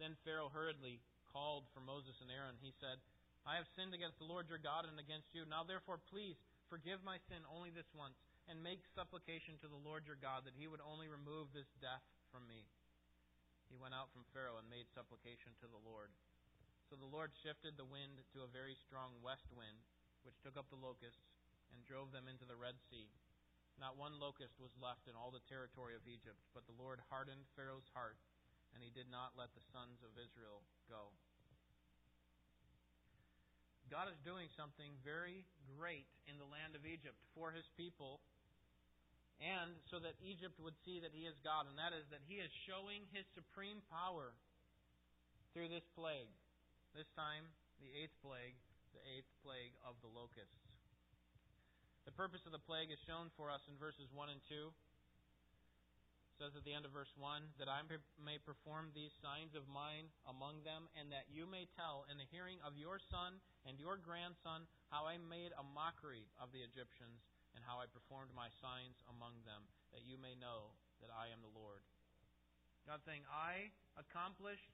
Then 0.00 0.16
Pharaoh 0.24 0.50
hurriedly 0.50 0.98
called 1.30 1.68
for 1.70 1.84
Moses 1.84 2.18
and 2.18 2.32
Aaron. 2.32 2.56
He 2.58 2.72
said, 2.72 2.98
I 3.44 3.60
have 3.60 3.68
sinned 3.76 3.92
against 3.92 4.18
the 4.18 4.28
Lord 4.28 4.48
your 4.48 4.60
God 4.60 4.88
and 4.88 4.96
against 4.96 5.30
you. 5.36 5.44
Now 5.44 5.62
therefore, 5.62 6.00
please 6.10 6.40
forgive 6.70 7.02
my 7.02 7.18
sin 7.26 7.42
only 7.50 7.74
this 7.74 7.90
once, 7.90 8.22
and 8.46 8.62
make 8.62 8.86
supplication 8.94 9.58
to 9.58 9.66
the 9.66 9.82
Lord 9.82 10.06
your 10.06 10.16
God 10.16 10.46
that 10.46 10.54
he 10.54 10.70
would 10.70 10.80
only 10.80 11.10
remove 11.10 11.50
this 11.50 11.68
death 11.82 12.06
from 12.30 12.46
me. 12.46 12.70
He 13.66 13.78
went 13.78 13.94
out 13.94 14.14
from 14.14 14.26
Pharaoh 14.30 14.62
and 14.62 14.70
made 14.70 14.86
supplication 14.90 15.54
to 15.58 15.66
the 15.66 15.82
Lord. 15.82 16.14
So 16.86 16.94
the 16.94 17.10
Lord 17.10 17.34
shifted 17.34 17.74
the 17.74 17.86
wind 17.86 18.22
to 18.34 18.46
a 18.46 18.50
very 18.50 18.78
strong 18.78 19.18
west 19.22 19.50
wind, 19.50 19.82
which 20.22 20.38
took 20.42 20.54
up 20.54 20.70
the 20.70 20.78
locusts 20.78 21.26
and 21.70 21.86
drove 21.86 22.10
them 22.10 22.26
into 22.26 22.46
the 22.46 22.58
Red 22.58 22.78
Sea. 22.90 23.06
Not 23.78 23.94
one 23.98 24.18
locust 24.18 24.58
was 24.58 24.74
left 24.82 25.06
in 25.06 25.14
all 25.14 25.30
the 25.30 25.46
territory 25.46 25.94
of 25.94 26.06
Egypt, 26.10 26.42
but 26.50 26.66
the 26.66 26.74
Lord 26.78 26.98
hardened 27.10 27.46
Pharaoh's 27.54 27.90
heart, 27.94 28.18
and 28.74 28.82
he 28.82 28.90
did 28.90 29.06
not 29.06 29.38
let 29.38 29.54
the 29.54 29.62
sons 29.70 30.02
of 30.02 30.18
Israel 30.18 30.66
go. 30.90 31.14
God 33.90 34.06
is 34.06 34.14
doing 34.22 34.46
something 34.54 34.94
very 35.02 35.42
great 35.74 36.06
in 36.30 36.38
the 36.38 36.46
land 36.46 36.78
of 36.78 36.86
Egypt 36.86 37.18
for 37.34 37.50
his 37.50 37.66
people, 37.74 38.22
and 39.42 39.74
so 39.90 39.98
that 39.98 40.14
Egypt 40.22 40.54
would 40.62 40.78
see 40.86 41.02
that 41.02 41.10
he 41.10 41.26
is 41.26 41.34
God, 41.42 41.66
and 41.66 41.74
that 41.74 41.90
is 41.90 42.06
that 42.14 42.22
he 42.30 42.38
is 42.38 42.54
showing 42.70 43.02
his 43.10 43.26
supreme 43.34 43.82
power 43.90 44.30
through 45.50 45.66
this 45.66 45.82
plague. 45.98 46.30
This 46.94 47.10
time, 47.18 47.50
the 47.82 47.90
eighth 47.98 48.14
plague, 48.22 48.54
the 48.94 49.02
eighth 49.10 49.30
plague 49.42 49.74
of 49.82 49.98
the 50.06 50.10
locusts. 50.10 50.62
The 52.06 52.14
purpose 52.14 52.46
of 52.46 52.54
the 52.54 52.62
plague 52.62 52.94
is 52.94 53.02
shown 53.10 53.34
for 53.34 53.50
us 53.50 53.62
in 53.66 53.74
verses 53.74 54.06
1 54.14 54.30
and 54.30 54.42
2. 54.46 54.70
Says 56.40 56.56
at 56.56 56.64
the 56.64 56.72
end 56.72 56.88
of 56.88 56.96
verse 56.96 57.12
1 57.20 57.60
that 57.60 57.68
I 57.68 57.84
may 58.16 58.40
perform 58.40 58.96
these 58.96 59.12
signs 59.20 59.52
of 59.52 59.68
mine 59.68 60.08
among 60.24 60.64
them, 60.64 60.88
and 60.96 61.12
that 61.12 61.28
you 61.28 61.44
may 61.44 61.68
tell 61.76 62.08
in 62.08 62.16
the 62.16 62.24
hearing 62.32 62.56
of 62.64 62.80
your 62.80 62.96
son 62.96 63.44
and 63.68 63.76
your 63.76 64.00
grandson 64.00 64.64
how 64.88 65.04
I 65.04 65.20
made 65.20 65.52
a 65.52 65.60
mockery 65.76 66.24
of 66.40 66.48
the 66.48 66.64
Egyptians 66.64 67.20
and 67.52 67.60
how 67.60 67.76
I 67.76 67.92
performed 67.92 68.32
my 68.32 68.48
signs 68.56 68.96
among 69.12 69.36
them, 69.44 69.68
that 69.92 70.08
you 70.08 70.16
may 70.16 70.32
know 70.32 70.72
that 71.04 71.12
I 71.12 71.28
am 71.28 71.44
the 71.44 71.52
Lord. 71.52 71.84
God 72.88 73.04
saying, 73.04 73.28
I 73.28 73.68
accomplished 74.00 74.72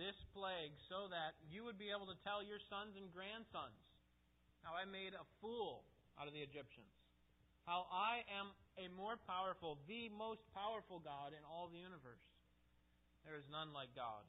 this 0.00 0.16
plague 0.32 0.72
so 0.88 1.12
that 1.12 1.36
you 1.44 1.60
would 1.68 1.76
be 1.76 1.92
able 1.92 2.08
to 2.08 2.16
tell 2.24 2.40
your 2.40 2.64
sons 2.72 2.96
and 2.96 3.12
grandsons 3.12 3.84
how 4.64 4.72
I 4.72 4.88
made 4.88 5.12
a 5.12 5.28
fool 5.44 5.84
out 6.16 6.24
of 6.24 6.32
the 6.32 6.40
Egyptians. 6.40 6.88
How 7.68 7.84
I 7.92 8.24
am 8.32 8.56
a 8.76 8.92
more 8.92 9.16
powerful, 9.24 9.80
the 9.88 10.12
most 10.12 10.44
powerful 10.52 11.00
God 11.00 11.32
in 11.32 11.42
all 11.48 11.68
the 11.72 11.80
universe. 11.80 12.22
There 13.24 13.36
is 13.36 13.48
none 13.48 13.72
like 13.72 13.90
God. 13.96 14.22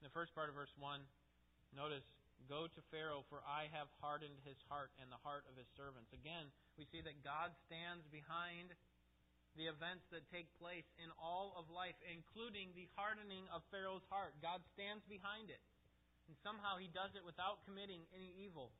In 0.00 0.08
the 0.08 0.16
first 0.16 0.32
part 0.32 0.48
of 0.48 0.56
verse 0.56 0.72
1, 0.80 1.00
notice, 1.76 2.04
Go 2.48 2.66
to 2.66 2.80
Pharaoh, 2.88 3.22
for 3.28 3.44
I 3.44 3.68
have 3.70 3.92
hardened 4.00 4.40
his 4.42 4.56
heart 4.66 4.90
and 4.96 5.12
the 5.12 5.20
heart 5.20 5.44
of 5.46 5.54
his 5.60 5.68
servants. 5.76 6.10
Again, 6.16 6.48
we 6.80 6.88
see 6.88 7.04
that 7.04 7.20
God 7.20 7.52
stands 7.68 8.02
behind 8.08 8.72
the 9.54 9.68
events 9.68 10.08
that 10.10 10.24
take 10.32 10.48
place 10.56 10.86
in 10.96 11.12
all 11.20 11.52
of 11.58 11.68
life, 11.68 11.98
including 12.08 12.72
the 12.72 12.88
hardening 12.96 13.44
of 13.52 13.60
Pharaoh's 13.68 14.06
heart. 14.08 14.34
God 14.40 14.64
stands 14.72 15.04
behind 15.06 15.52
it. 15.52 15.60
And 16.26 16.34
somehow 16.40 16.78
he 16.78 16.88
does 16.90 17.12
it 17.18 17.26
without 17.26 17.62
committing 17.66 18.06
any 18.14 18.30
evil 18.38 18.70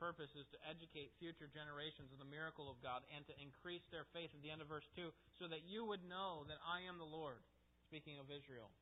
purpose 0.00 0.32
is 0.32 0.48
to 0.56 0.58
educate 0.64 1.12
future 1.20 1.46
generations 1.52 2.08
of 2.08 2.18
the 2.18 2.32
miracle 2.32 2.72
of 2.72 2.80
God 2.80 3.04
and 3.12 3.22
to 3.28 3.36
increase 3.36 3.84
their 3.92 4.08
faith 4.16 4.32
at 4.32 4.40
the 4.40 4.48
end 4.48 4.64
of 4.64 4.72
verse 4.72 4.88
2 4.96 5.12
so 5.36 5.44
that 5.52 5.68
you 5.68 5.84
would 5.84 6.00
know 6.08 6.48
that 6.48 6.58
I 6.64 6.88
am 6.88 6.96
the 6.96 7.04
Lord, 7.06 7.44
speaking 7.84 8.16
of 8.16 8.32
Israel. 8.32 8.72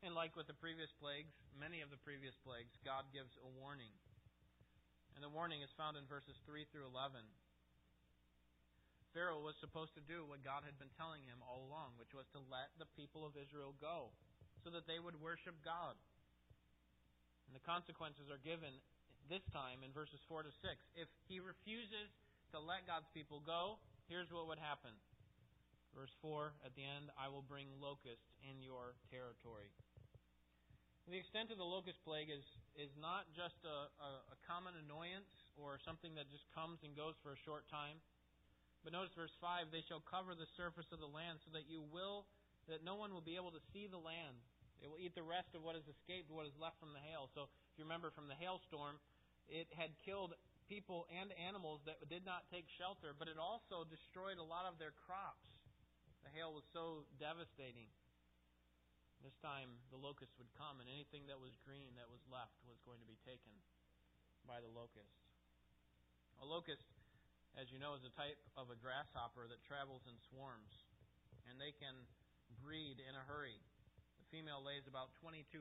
And 0.00 0.16
like 0.16 0.32
with 0.32 0.48
the 0.48 0.56
previous 0.56 0.88
plagues, 0.96 1.36
many 1.52 1.84
of 1.84 1.92
the 1.92 2.00
previous 2.00 2.34
plagues, 2.40 2.72
God 2.80 3.04
gives 3.12 3.36
a 3.44 3.50
warning. 3.60 3.92
And 5.12 5.20
the 5.20 5.32
warning 5.32 5.60
is 5.60 5.72
found 5.76 6.00
in 6.00 6.08
verses 6.08 6.36
3 6.48 6.64
through 6.72 6.88
11. 6.88 7.20
Pharaoh 9.16 9.40
was 9.40 9.56
supposed 9.60 9.96
to 9.96 10.04
do 10.04 10.28
what 10.28 10.44
God 10.44 10.60
had 10.64 10.76
been 10.76 10.92
telling 11.00 11.24
him 11.24 11.40
all 11.40 11.64
along, 11.64 11.96
which 11.96 12.12
was 12.12 12.28
to 12.36 12.40
let 12.52 12.68
the 12.76 12.88
people 13.00 13.24
of 13.24 13.32
Israel 13.36 13.72
go 13.80 14.12
so 14.60 14.68
that 14.72 14.84
they 14.84 15.00
would 15.00 15.16
worship 15.16 15.56
God. 15.64 15.96
And 17.48 17.56
the 17.56 17.64
consequences 17.64 18.28
are 18.28 18.42
given 18.44 18.76
this 19.26 19.44
time 19.50 19.82
in 19.82 19.90
verses 19.90 20.22
4 20.30 20.46
to 20.46 20.52
6. 20.62 20.74
If 20.94 21.10
he 21.26 21.42
refuses 21.42 22.10
to 22.54 22.58
let 22.62 22.86
God's 22.86 23.10
people 23.10 23.42
go, 23.42 23.78
here's 24.06 24.30
what 24.30 24.46
would 24.46 24.62
happen. 24.62 24.94
Verse 25.94 26.12
4 26.20 26.52
at 26.62 26.76
the 26.76 26.84
end 26.84 27.08
I 27.16 27.32
will 27.32 27.42
bring 27.42 27.66
locusts 27.80 28.28
in 28.44 28.60
your 28.60 28.94
territory. 29.08 29.72
The 31.06 31.16
extent 31.16 31.54
of 31.54 31.58
the 31.58 31.66
locust 31.66 32.02
plague 32.02 32.34
is, 32.34 32.42
is 32.74 32.90
not 32.98 33.30
just 33.30 33.56
a, 33.62 33.88
a, 34.02 34.10
a 34.34 34.36
common 34.42 34.74
annoyance 34.74 35.30
or 35.54 35.78
something 35.86 36.18
that 36.18 36.26
just 36.28 36.44
comes 36.50 36.82
and 36.82 36.98
goes 36.98 37.14
for 37.22 37.30
a 37.30 37.40
short 37.46 37.64
time. 37.70 38.02
But 38.82 38.90
notice 38.90 39.14
verse 39.14 39.34
5 39.38 39.70
they 39.70 39.86
shall 39.86 40.02
cover 40.02 40.34
the 40.34 40.50
surface 40.58 40.90
of 40.90 40.98
the 40.98 41.10
land 41.10 41.42
so 41.46 41.54
that 41.54 41.70
you 41.70 41.82
will, 41.82 42.26
that 42.66 42.82
no 42.82 42.98
one 42.98 43.14
will 43.14 43.24
be 43.24 43.38
able 43.38 43.54
to 43.54 43.62
see 43.70 43.86
the 43.86 43.98
land. 43.98 44.38
It 44.82 44.90
will 44.90 45.00
eat 45.00 45.16
the 45.16 45.24
rest 45.24 45.56
of 45.56 45.64
what 45.64 45.78
has 45.78 45.86
escaped, 45.88 46.28
what 46.28 46.44
is 46.44 46.54
left 46.60 46.76
from 46.76 46.92
the 46.92 47.00
hail. 47.00 47.32
So, 47.32 47.48
if 47.48 47.80
you 47.80 47.84
remember 47.88 48.12
from 48.12 48.28
the 48.28 48.36
hailstorm, 48.36 49.00
it 49.48 49.70
had 49.74 49.94
killed 50.02 50.34
people 50.66 51.06
and 51.14 51.30
animals 51.38 51.82
that 51.86 52.02
did 52.10 52.26
not 52.26 52.46
take 52.50 52.66
shelter, 52.74 53.14
but 53.14 53.30
it 53.30 53.38
also 53.38 53.86
destroyed 53.86 54.38
a 54.38 54.46
lot 54.46 54.66
of 54.66 54.78
their 54.82 54.94
crops. 55.06 55.46
The 56.26 56.34
hail 56.34 56.50
was 56.50 56.66
so 56.74 57.06
devastating. 57.22 57.86
This 59.22 59.38
time 59.38 59.78
the 59.94 59.98
locust 59.98 60.34
would 60.38 60.50
come, 60.58 60.82
and 60.82 60.90
anything 60.90 61.26
that 61.30 61.38
was 61.38 61.54
green 61.62 61.94
that 61.98 62.10
was 62.10 62.22
left 62.26 62.58
was 62.66 62.78
going 62.82 62.98
to 62.98 63.08
be 63.08 63.18
taken 63.22 63.54
by 64.46 64.58
the 64.62 64.70
locust. 64.70 65.14
A 66.42 66.46
locust, 66.46 66.86
as 67.54 67.70
you 67.70 67.78
know, 67.78 67.96
is 67.96 68.04
a 68.04 68.12
type 68.14 68.38
of 68.58 68.68
a 68.68 68.76
grasshopper 68.76 69.46
that 69.50 69.62
travels 69.64 70.04
in 70.06 70.18
swarms, 70.30 70.84
and 71.48 71.56
they 71.58 71.72
can 71.74 71.94
breed 72.62 73.02
in 73.02 73.14
a 73.14 73.24
hurry. 73.26 73.58
The 74.22 74.28
female 74.30 74.62
lays 74.62 74.86
about 74.90 75.14
22,500 75.22 75.58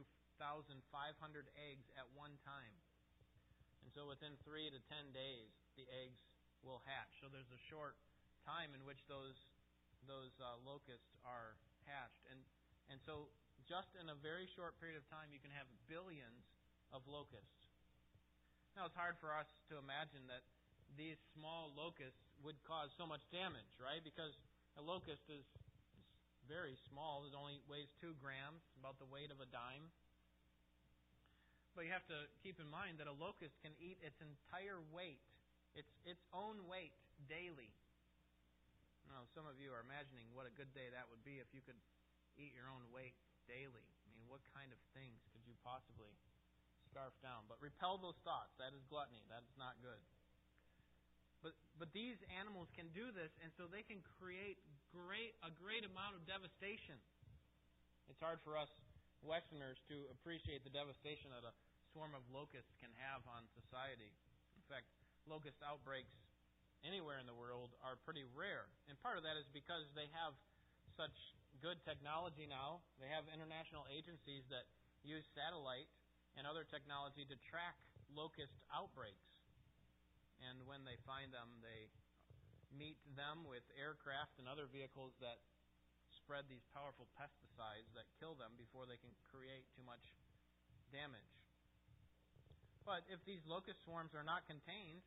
eggs 1.57 1.87
at 1.97 2.05
one 2.13 2.37
time. 2.43 2.75
And 3.85 3.93
so 3.93 4.09
within 4.09 4.33
three 4.41 4.67
to 4.73 4.81
ten 4.89 5.13
days, 5.13 5.53
the 5.77 5.85
eggs 6.01 6.25
will 6.65 6.81
hatch. 6.89 7.21
So 7.21 7.29
there's 7.29 7.53
a 7.53 7.61
short 7.69 7.93
time 8.41 8.73
in 8.73 8.81
which 8.81 9.05
those 9.05 9.37
those 10.09 10.33
uh, 10.41 10.57
locusts 10.65 11.13
are 11.21 11.57
hatched, 11.85 12.25
and 12.29 12.41
and 12.89 12.97
so 13.05 13.29
just 13.69 13.93
in 13.97 14.09
a 14.09 14.17
very 14.17 14.49
short 14.53 14.77
period 14.77 14.97
of 14.97 15.05
time, 15.09 15.33
you 15.33 15.41
can 15.41 15.53
have 15.53 15.65
billions 15.89 16.45
of 16.93 17.01
locusts. 17.09 17.65
Now, 18.77 18.85
it's 18.85 18.97
hard 18.97 19.17
for 19.17 19.33
us 19.33 19.49
to 19.73 19.81
imagine 19.81 20.29
that 20.29 20.45
these 20.93 21.17
small 21.33 21.73
locusts 21.73 22.21
would 22.45 22.59
cause 22.61 22.93
so 22.93 23.09
much 23.09 23.25
damage, 23.33 23.73
right? 23.81 24.05
Because 24.05 24.37
a 24.77 24.83
locust 24.85 25.25
is, 25.33 25.47
very 26.45 26.77
small. 26.89 27.25
It 27.25 27.33
only 27.33 27.57
weighs 27.65 27.89
two 27.97 28.13
grams, 28.21 28.61
about 28.77 29.01
the 29.01 29.09
weight 29.09 29.33
of 29.33 29.41
a 29.41 29.49
dime. 29.49 29.89
But 31.75 31.83
you 31.83 31.91
have 31.91 32.07
to 32.07 32.31
keep 32.39 32.55
in 32.63 32.71
mind 32.71 33.03
that 33.03 33.11
a 33.11 33.15
locust 33.19 33.59
can 33.59 33.75
eat 33.83 33.99
its 33.99 34.15
entire 34.23 34.79
weight, 34.95 35.19
its 35.75 35.91
its 36.07 36.23
own 36.31 36.63
weight 36.71 36.95
daily. 37.27 37.67
Now, 39.11 39.27
some 39.35 39.43
of 39.43 39.59
you 39.59 39.75
are 39.75 39.83
imagining 39.83 40.31
what 40.31 40.47
a 40.47 40.53
good 40.55 40.71
day 40.71 40.87
that 40.95 41.05
would 41.11 41.21
be 41.27 41.43
if 41.43 41.51
you 41.51 41.59
could 41.61 41.77
eat 42.39 42.55
your 42.55 42.71
own 42.71 42.87
weight 42.95 43.13
daily. 43.45 43.83
I 43.83 44.07
mean, 44.15 44.25
what 44.31 44.41
kind 44.55 44.71
of 44.71 44.79
things 44.95 45.19
could 45.35 45.43
you 45.43 45.53
possibly 45.61 46.15
scarf 46.89 47.13
down? 47.19 47.43
But 47.51 47.59
repel 47.59 47.99
those 47.99 48.17
thoughts. 48.23 48.55
That 48.55 48.71
is 48.71 48.81
gluttony. 48.87 49.21
That 49.27 49.43
is 49.43 49.55
not 49.59 49.75
good. 49.83 49.99
But 51.43 51.59
but 51.75 51.91
these 51.91 52.15
animals 52.39 52.71
can 52.71 52.87
do 52.95 53.11
this, 53.11 53.35
and 53.43 53.51
so 53.59 53.67
they 53.67 53.83
can 53.83 53.99
create 54.15 54.63
great 54.95 55.35
a 55.43 55.51
great 55.51 55.83
amount 55.83 56.15
of 56.15 56.23
devastation. 56.23 56.95
It's 58.07 58.23
hard 58.23 58.39
for 58.47 58.55
us 58.55 58.71
Westerners 59.25 59.81
to 59.89 60.05
appreciate 60.13 60.61
the 60.61 60.69
devastation 60.69 61.33
that 61.33 61.41
a 61.41 61.53
swarm 61.95 62.11
of 62.11 62.27
locusts 62.27 62.75
can 62.83 62.91
have 62.99 63.23
on 63.23 63.47
society. 63.55 64.11
In 64.59 64.63
fact, 64.67 64.91
locust 65.31 65.63
outbreaks 65.63 66.11
anywhere 66.83 67.23
in 67.23 67.25
the 67.25 67.33
world 67.33 67.71
are 67.79 67.95
pretty 68.03 68.27
rare. 68.35 68.67
And 68.91 68.99
part 68.99 69.15
of 69.15 69.23
that 69.23 69.39
is 69.39 69.47
because 69.55 69.87
they 69.95 70.11
have 70.11 70.35
such 70.99 71.15
good 71.63 71.79
technology 71.87 72.43
now. 72.51 72.83
They 72.99 73.07
have 73.07 73.31
international 73.31 73.87
agencies 73.87 74.43
that 74.51 74.67
use 75.07 75.23
satellite 75.31 75.87
and 76.35 76.43
other 76.43 76.67
technology 76.67 77.23
to 77.31 77.39
track 77.47 77.79
locust 78.11 78.59
outbreaks. 78.75 79.31
And 80.43 80.67
when 80.67 80.83
they 80.83 80.99
find 81.07 81.31
them, 81.31 81.63
they 81.63 81.87
meet 82.75 82.99
them 83.15 83.47
with 83.47 83.63
aircraft 83.79 84.35
and 84.35 84.51
other 84.51 84.67
vehicles 84.67 85.15
that 85.23 85.39
spread 86.11 86.43
these 86.51 86.67
powerful 86.75 87.07
pesticides 87.15 87.87
that 87.95 88.11
kill 88.19 88.35
them 88.35 88.59
before 88.59 88.83
they 88.83 88.99
can 88.99 89.15
create 89.31 89.63
too 89.71 89.85
much 89.87 90.11
damage. 90.91 91.44
But 92.85 93.01
if 93.09 93.17
these 93.25 93.41
locust 93.49 93.81
swarms 93.81 94.13
are 94.13 94.23
not 94.23 94.45
contained, 94.45 95.01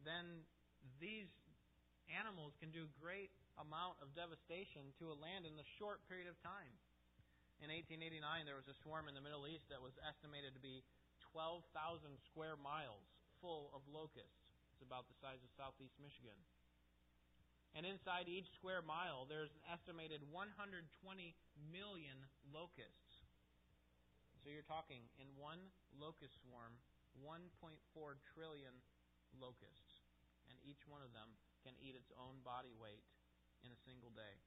then 0.00 0.48
these 0.96 1.28
animals 2.08 2.56
can 2.56 2.72
do 2.72 2.88
great 2.96 3.30
amount 3.60 4.00
of 4.00 4.16
devastation 4.16 4.96
to 4.96 5.12
a 5.12 5.16
land 5.16 5.44
in 5.44 5.52
a 5.60 5.66
short 5.76 6.00
period 6.08 6.26
of 6.26 6.40
time. 6.40 6.72
In 7.60 7.70
1889, 7.70 8.48
there 8.48 8.58
was 8.58 8.66
a 8.66 8.74
swarm 8.82 9.06
in 9.06 9.14
the 9.14 9.22
Middle 9.22 9.46
East 9.46 9.68
that 9.70 9.78
was 9.78 9.94
estimated 10.02 10.56
to 10.56 10.62
be 10.64 10.82
12,000 11.30 11.68
square 12.26 12.58
miles 12.58 13.06
full 13.38 13.70
of 13.76 13.84
locusts. 13.86 14.42
It's 14.74 14.82
about 14.82 15.06
the 15.06 15.14
size 15.20 15.38
of 15.44 15.52
southeast 15.54 15.94
Michigan. 16.00 16.34
And 17.76 17.86
inside 17.86 18.26
each 18.26 18.50
square 18.56 18.82
mile, 18.82 19.24
there's 19.28 19.52
an 19.52 19.64
estimated 19.70 20.20
120 20.28 20.84
million 21.70 22.18
locusts. 22.50 23.11
So 24.42 24.50
you're 24.50 24.66
talking 24.66 25.06
in 25.22 25.30
one 25.38 25.70
locust 25.94 26.42
swarm, 26.42 26.74
1.4 27.22 27.78
trillion 28.34 28.74
locusts. 29.38 30.02
And 30.50 30.58
each 30.66 30.82
one 30.90 30.98
of 30.98 31.14
them 31.14 31.38
can 31.62 31.78
eat 31.78 31.94
its 31.94 32.10
own 32.18 32.42
body 32.42 32.74
weight 32.74 33.06
in 33.62 33.70
a 33.70 33.78
single 33.86 34.10
day. 34.10 34.42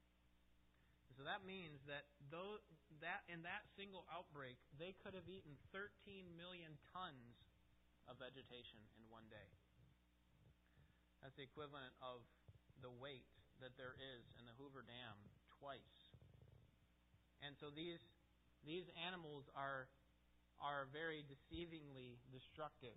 So 1.15 1.23
that 1.23 1.47
means 1.47 1.79
that 1.87 2.11
though 2.27 2.59
that 2.99 3.23
in 3.31 3.39
that 3.47 3.63
single 3.79 4.03
outbreak, 4.11 4.59
they 4.75 4.91
could 4.99 5.15
have 5.15 5.31
eaten 5.31 5.55
13 5.71 5.87
million 6.35 6.75
tons 6.91 7.39
of 8.11 8.19
vegetation 8.19 8.83
in 8.99 9.07
one 9.07 9.23
day. 9.31 9.47
That's 11.23 11.39
the 11.39 11.47
equivalent 11.47 11.95
of 12.03 12.19
the 12.83 12.91
weight 12.91 13.31
that 13.63 13.79
there 13.79 13.95
is 13.95 14.27
in 14.35 14.43
the 14.43 14.55
Hoover 14.59 14.83
Dam 14.83 15.15
twice. 15.55 16.11
And 17.39 17.55
so 17.55 17.71
these 17.71 18.03
these 18.65 18.89
animals 19.05 19.45
are 19.55 19.87
are 20.59 20.87
very 20.91 21.23
deceivingly 21.27 22.15
destructive. 22.31 22.95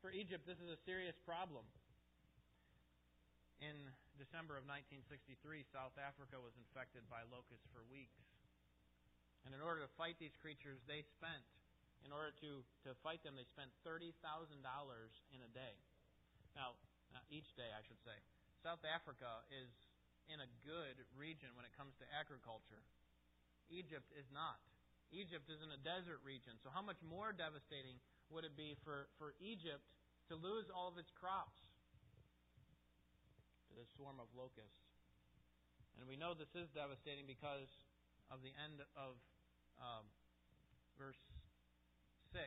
For 0.00 0.12
Egypt, 0.12 0.48
this 0.48 0.60
is 0.60 0.72
a 0.72 0.80
serious 0.88 1.16
problem. 1.24 1.64
In 3.60 3.76
December 4.20 4.60
of 4.60 4.68
1963, 4.68 5.36
South 5.72 5.96
Africa 5.96 6.36
was 6.40 6.52
infected 6.60 7.04
by 7.08 7.24
locusts 7.28 7.68
for 7.72 7.84
weeks. 7.88 8.20
And 9.48 9.54
in 9.56 9.64
order 9.64 9.84
to 9.84 9.90
fight 9.96 10.18
these 10.20 10.34
creatures, 10.42 10.82
they 10.84 11.06
spent, 11.16 11.44
in 12.04 12.12
order 12.12 12.34
to, 12.44 12.66
to 12.84 12.90
fight 13.00 13.22
them, 13.24 13.38
they 13.38 13.48
spent 13.48 13.72
$30,000 13.86 14.12
in 15.32 15.40
a 15.40 15.50
day. 15.54 15.76
Now, 16.58 16.76
uh, 17.14 17.22
each 17.30 17.54
day, 17.56 17.70
I 17.72 17.80
should 17.86 18.00
say. 18.02 18.16
South 18.60 18.82
Africa 18.82 19.46
is 19.48 19.70
in 20.26 20.42
a 20.42 20.48
good 20.66 20.98
region 21.14 21.54
when 21.54 21.62
it 21.62 21.72
comes 21.78 21.94
to 22.02 22.06
agriculture. 22.10 22.82
Egypt 23.70 24.10
is 24.14 24.28
not. 24.30 24.60
Egypt 25.14 25.46
is 25.46 25.62
in 25.62 25.70
a 25.70 25.80
desert 25.80 26.18
region. 26.26 26.58
So, 26.62 26.70
how 26.70 26.82
much 26.82 26.98
more 27.02 27.30
devastating 27.30 28.02
would 28.30 28.42
it 28.42 28.58
be 28.58 28.74
for, 28.82 29.06
for 29.18 29.38
Egypt 29.38 29.86
to 30.28 30.34
lose 30.34 30.66
all 30.66 30.90
of 30.90 30.98
its 30.98 31.14
crops? 31.14 31.62
To 33.70 33.78
the 33.78 33.86
swarm 33.94 34.18
of 34.18 34.26
locusts. 34.34 34.82
And 35.96 36.04
we 36.10 36.18
know 36.18 36.34
this 36.34 36.52
is 36.58 36.68
devastating 36.74 37.24
because 37.24 37.70
of 38.28 38.42
the 38.42 38.52
end 38.58 38.82
of 38.98 39.16
um, 39.78 40.04
verse 40.98 41.20
6. 42.34 42.44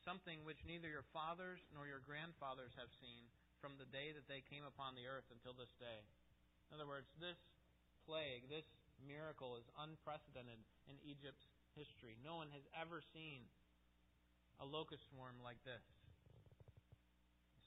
Something 0.00 0.42
which 0.48 0.64
neither 0.64 0.88
your 0.88 1.06
fathers 1.12 1.60
nor 1.76 1.84
your 1.84 2.00
grandfathers 2.02 2.72
have 2.80 2.90
seen 2.98 3.28
from 3.60 3.76
the 3.76 3.86
day 3.92 4.16
that 4.16 4.24
they 4.26 4.40
came 4.40 4.64
upon 4.64 4.96
the 4.96 5.04
earth 5.04 5.28
until 5.28 5.52
this 5.52 5.70
day. 5.76 6.00
In 6.72 6.80
other 6.80 6.88
words, 6.88 7.12
this 7.20 7.36
plague, 8.10 8.50
this 8.50 8.66
miracle 9.06 9.54
is 9.54 9.62
unprecedented 9.78 10.58
in 10.90 10.98
Egypt's 11.06 11.46
history. 11.78 12.18
No 12.26 12.42
one 12.42 12.50
has 12.50 12.66
ever 12.74 12.98
seen 13.14 13.46
a 14.58 14.66
locust 14.66 15.06
swarm 15.14 15.38
like 15.38 15.62
this. 15.62 15.86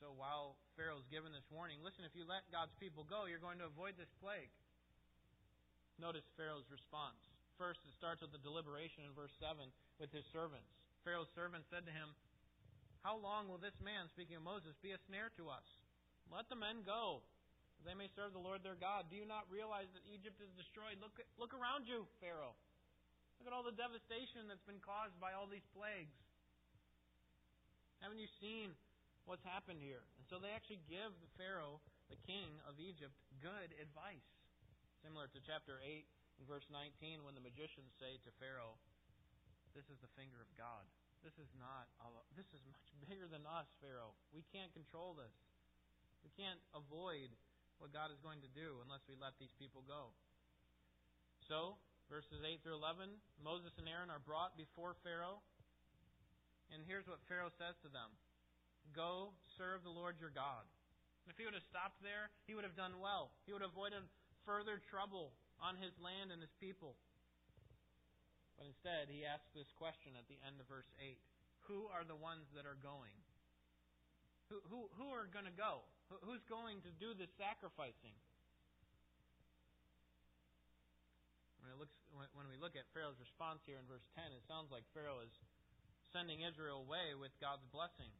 So 0.04 0.12
while 0.12 0.60
Pharaoh's 0.76 1.08
given 1.08 1.32
this 1.32 1.48
warning, 1.48 1.80
listen, 1.80 2.04
if 2.04 2.12
you 2.12 2.28
let 2.28 2.44
God's 2.52 2.76
people 2.76 3.08
go, 3.08 3.24
you're 3.24 3.40
going 3.40 3.64
to 3.64 3.72
avoid 3.72 3.96
this 3.96 4.12
plague. 4.20 4.52
Notice 5.96 6.28
Pharaoh's 6.36 6.68
response. 6.68 7.24
First, 7.56 7.80
it 7.88 7.96
starts 7.96 8.20
with 8.20 8.36
the 8.36 8.44
deliberation 8.44 9.08
in 9.08 9.16
verse 9.16 9.32
7 9.40 9.64
with 9.96 10.12
his 10.12 10.28
servants. 10.36 10.68
Pharaoh's 11.08 11.32
servants 11.32 11.72
said 11.72 11.88
to 11.88 11.96
him, 11.96 12.12
How 13.00 13.16
long 13.16 13.48
will 13.48 13.64
this 13.64 13.80
man, 13.80 14.12
speaking 14.12 14.36
of 14.36 14.44
Moses, 14.44 14.76
be 14.84 14.92
a 14.92 15.00
snare 15.08 15.32
to 15.40 15.48
us? 15.48 15.64
Let 16.28 16.52
the 16.52 16.60
men 16.60 16.84
go, 16.84 17.24
that 17.84 17.92
they 17.92 18.00
may 18.00 18.08
serve 18.16 18.32
the 18.32 18.40
Lord 18.40 18.64
their 18.64 18.80
God. 18.80 19.12
Do 19.12 19.20
you 19.20 19.28
not 19.28 19.44
realize 19.52 19.92
that 19.92 20.08
Egypt 20.08 20.40
is 20.40 20.48
destroyed? 20.56 21.04
Look, 21.04 21.20
look 21.36 21.52
around 21.52 21.84
you, 21.84 22.08
Pharaoh. 22.24 22.56
Look 23.38 23.52
at 23.52 23.54
all 23.54 23.68
the 23.68 23.76
devastation 23.76 24.48
that's 24.48 24.64
been 24.64 24.80
caused 24.80 25.20
by 25.20 25.36
all 25.36 25.52
these 25.52 25.68
plagues. 25.76 26.16
Haven't 28.00 28.24
you 28.24 28.32
seen 28.40 28.72
what's 29.26 29.44
happened 29.44 29.80
here. 29.80 30.04
And 30.20 30.26
so 30.28 30.40
they 30.40 30.52
actually 30.52 30.84
give 30.88 31.12
the 31.24 31.32
Pharaoh, 31.40 31.80
the 32.12 32.20
king 32.28 32.60
of 32.68 32.80
Egypt, 32.80 33.16
good 33.40 33.72
advice. 33.80 34.28
Similar 35.04 35.28
to 35.36 35.40
chapter 35.44 35.80
8 35.84 36.04
in 36.40 36.44
verse 36.48 36.68
19 36.72 37.24
when 37.24 37.36
the 37.36 37.44
magicians 37.44 37.92
say 38.00 38.20
to 38.24 38.32
Pharaoh, 38.40 38.80
This 39.76 39.88
is 39.92 40.00
the 40.00 40.12
finger 40.16 40.40
of 40.40 40.52
God. 40.56 40.84
This 41.24 41.36
is 41.40 41.52
not, 41.56 41.88
this 42.36 42.48
is 42.52 42.60
much 42.68 42.88
bigger 43.08 43.32
than 43.32 43.48
us, 43.48 43.68
Pharaoh. 43.80 44.12
We 44.36 44.44
can't 44.52 44.72
control 44.76 45.16
this. 45.16 45.32
We 46.24 46.32
can't 46.36 46.60
avoid 46.76 47.32
what 47.84 47.92
God 47.92 48.16
is 48.16 48.24
going 48.24 48.40
to 48.40 48.52
do 48.56 48.80
unless 48.88 49.04
we 49.12 49.20
let 49.20 49.36
these 49.36 49.52
people 49.60 49.84
go. 49.84 50.16
So, 51.52 51.76
verses 52.08 52.40
8 52.40 52.64
through 52.64 52.80
11, 52.80 53.12
Moses 53.44 53.76
and 53.76 53.92
Aaron 53.92 54.08
are 54.08 54.24
brought 54.24 54.56
before 54.56 54.96
Pharaoh. 55.04 55.44
And 56.72 56.80
here's 56.88 57.04
what 57.12 57.20
Pharaoh 57.28 57.52
says 57.60 57.76
to 57.84 57.92
them 57.92 58.08
Go 58.96 59.36
serve 59.60 59.84
the 59.84 59.92
Lord 59.92 60.16
your 60.24 60.32
God. 60.32 60.64
If 61.28 61.36
he 61.36 61.44
would 61.44 61.60
have 61.60 61.68
stopped 61.68 62.00
there, 62.00 62.32
he 62.48 62.56
would 62.56 62.64
have 62.64 62.80
done 62.80 63.04
well. 63.04 63.36
He 63.44 63.52
would 63.52 63.64
have 63.64 63.76
avoided 63.76 64.08
further 64.48 64.80
trouble 64.88 65.36
on 65.60 65.76
his 65.76 65.92
land 66.00 66.32
and 66.32 66.40
his 66.40 66.56
people. 66.64 66.96
But 68.56 68.72
instead, 68.72 69.12
he 69.12 69.28
asks 69.28 69.52
this 69.52 69.68
question 69.76 70.16
at 70.16 70.28
the 70.32 70.40
end 70.48 70.64
of 70.64 70.72
verse 70.72 70.88
8 71.04 71.20
Who 71.68 71.92
are 71.92 72.08
the 72.08 72.16
ones 72.16 72.48
that 72.56 72.64
are 72.64 72.80
going? 72.80 73.16
Who, 74.48 74.64
who, 74.72 74.88
who 74.96 75.12
are 75.12 75.28
going 75.28 75.52
to 75.52 75.56
go? 75.56 75.84
Who's 76.22 76.46
going 76.46 76.86
to 76.86 76.92
do 77.02 77.18
the 77.18 77.26
sacrificing? 77.42 78.14
When, 81.64 81.74
it 81.74 81.78
looks, 81.80 81.96
when 82.14 82.46
we 82.52 82.60
look 82.60 82.78
at 82.78 82.86
Pharaoh's 82.94 83.18
response 83.18 83.66
here 83.66 83.82
in 83.82 83.88
verse 83.90 84.06
10, 84.14 84.36
it 84.36 84.44
sounds 84.46 84.70
like 84.70 84.86
Pharaoh 84.94 85.24
is 85.26 85.34
sending 86.14 86.46
Israel 86.46 86.86
away 86.86 87.18
with 87.18 87.34
God's 87.42 87.66
blessing. 87.74 88.12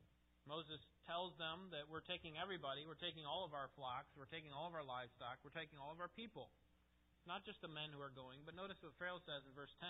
Moses 0.50 0.82
tells 1.08 1.36
them 1.40 1.72
that 1.72 1.88
we're 1.88 2.04
taking 2.04 2.36
everybody, 2.36 2.84
we're 2.84 3.00
taking 3.00 3.24
all 3.24 3.48
of 3.48 3.56
our 3.56 3.72
flocks, 3.80 4.12
we're 4.18 4.32
taking 4.32 4.52
all 4.52 4.68
of 4.68 4.76
our 4.76 4.84
livestock, 4.84 5.40
we're 5.46 5.56
taking 5.56 5.80
all 5.80 5.94
of 5.94 6.04
our 6.04 6.12
people. 6.12 6.52
Not 7.24 7.48
just 7.48 7.64
the 7.64 7.72
men 7.72 7.96
who 7.96 8.04
are 8.04 8.12
going, 8.12 8.44
but 8.44 8.58
notice 8.58 8.76
what 8.84 8.98
Pharaoh 9.00 9.24
says 9.24 9.48
in 9.48 9.56
verse 9.56 9.72
10. 9.80 9.88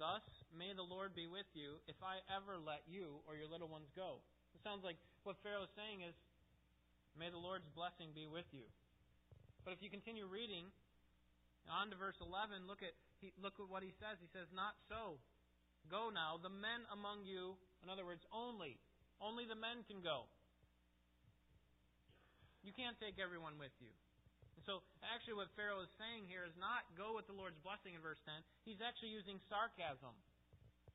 Thus 0.00 0.24
may 0.56 0.72
the 0.72 0.86
Lord 0.86 1.12
be 1.12 1.28
with 1.28 1.48
you 1.52 1.84
if 1.84 2.00
I 2.00 2.24
ever 2.32 2.56
let 2.56 2.88
you 2.88 3.20
or 3.28 3.36
your 3.36 3.48
little 3.48 3.68
ones 3.68 3.92
go. 3.92 4.24
It 4.56 4.64
sounds 4.64 4.80
like 4.80 4.96
what 5.28 5.36
Pharaoh 5.44 5.68
is 5.68 5.74
saying 5.76 6.00
is, 6.00 6.16
May 7.18 7.28
the 7.28 7.40
Lord's 7.40 7.68
blessing 7.76 8.12
be 8.16 8.24
with 8.24 8.48
you. 8.52 8.64
But 9.62 9.76
if 9.76 9.84
you 9.84 9.92
continue 9.92 10.26
reading, 10.26 10.72
on 11.70 11.92
to 11.92 11.96
verse 11.96 12.18
11, 12.18 12.66
look 12.66 12.82
at, 12.82 12.96
look 13.38 13.54
at 13.60 13.68
what 13.70 13.86
he 13.86 13.94
says. 14.02 14.18
He 14.18 14.30
says, 14.34 14.50
Not 14.50 14.74
so. 14.90 15.22
Go 15.90 16.14
now, 16.14 16.38
the 16.38 16.50
men 16.50 16.86
among 16.94 17.26
you, 17.26 17.58
in 17.82 17.90
other 17.90 18.06
words, 18.06 18.22
only. 18.30 18.78
Only 19.18 19.46
the 19.46 19.58
men 19.58 19.82
can 19.86 20.02
go. 20.02 20.30
You 22.62 22.70
can't 22.70 22.94
take 23.02 23.18
everyone 23.18 23.58
with 23.58 23.74
you. 23.82 23.90
And 24.54 24.62
so, 24.62 24.86
actually, 25.02 25.34
what 25.34 25.50
Pharaoh 25.58 25.82
is 25.82 25.90
saying 25.98 26.30
here 26.30 26.46
is 26.46 26.54
not 26.54 26.86
go 26.94 27.18
with 27.18 27.26
the 27.26 27.34
Lord's 27.34 27.58
blessing 27.66 27.98
in 27.98 28.02
verse 28.02 28.22
10. 28.22 28.34
He's 28.62 28.78
actually 28.78 29.10
using 29.10 29.42
sarcasm. 29.50 30.14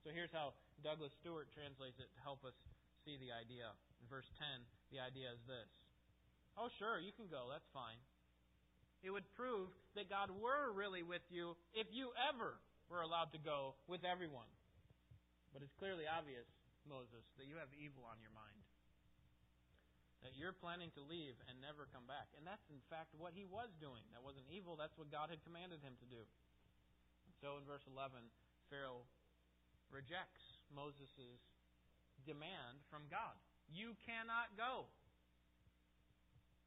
So, 0.08 0.16
here's 0.16 0.32
how 0.32 0.56
Douglas 0.80 1.12
Stuart 1.20 1.52
translates 1.52 2.00
it 2.00 2.08
to 2.16 2.20
help 2.24 2.48
us 2.48 2.56
see 3.04 3.20
the 3.20 3.36
idea. 3.36 3.76
In 4.00 4.08
verse 4.08 4.28
10, 4.40 4.64
the 4.92 5.04
idea 5.04 5.36
is 5.36 5.44
this 5.44 5.68
Oh, 6.58 6.74
sure, 6.82 6.98
you 6.98 7.14
can 7.14 7.30
go. 7.30 7.54
That's 7.54 7.70
fine. 7.70 8.02
It 9.06 9.14
would 9.14 9.30
prove 9.38 9.70
that 9.94 10.10
God 10.10 10.34
were 10.34 10.74
really 10.74 11.06
with 11.06 11.22
you 11.30 11.54
if 11.78 11.86
you 11.94 12.10
ever 12.18 12.58
were 12.90 13.06
allowed 13.06 13.30
to 13.38 13.42
go 13.42 13.78
with 13.86 14.02
everyone. 14.02 14.50
But 15.54 15.62
it's 15.62 15.78
clearly 15.78 16.10
obvious, 16.10 16.50
Moses, 16.90 17.22
that 17.38 17.46
you 17.46 17.62
have 17.62 17.70
evil 17.78 18.10
on 18.10 18.18
your 18.26 18.34
mind. 18.34 18.58
That 20.26 20.34
you're 20.34 20.56
planning 20.56 20.90
to 20.98 21.06
leave 21.06 21.38
and 21.46 21.62
never 21.62 21.86
come 21.94 22.10
back. 22.10 22.26
And 22.34 22.42
that's, 22.42 22.66
in 22.74 22.82
fact, 22.90 23.14
what 23.14 23.38
he 23.38 23.46
was 23.46 23.70
doing. 23.78 24.02
That 24.18 24.26
wasn't 24.26 24.50
evil, 24.50 24.74
that's 24.74 24.98
what 24.98 25.14
God 25.14 25.30
had 25.30 25.46
commanded 25.46 25.86
him 25.86 25.94
to 26.02 26.08
do. 26.10 26.26
So 27.38 27.62
in 27.62 27.70
verse 27.70 27.86
11, 27.86 28.18
Pharaoh 28.74 29.06
rejects 29.94 30.58
Moses' 30.74 31.38
demand 32.26 32.82
from 32.90 33.06
God. 33.14 33.38
You 33.70 33.94
cannot 34.10 34.58
go. 34.58 34.90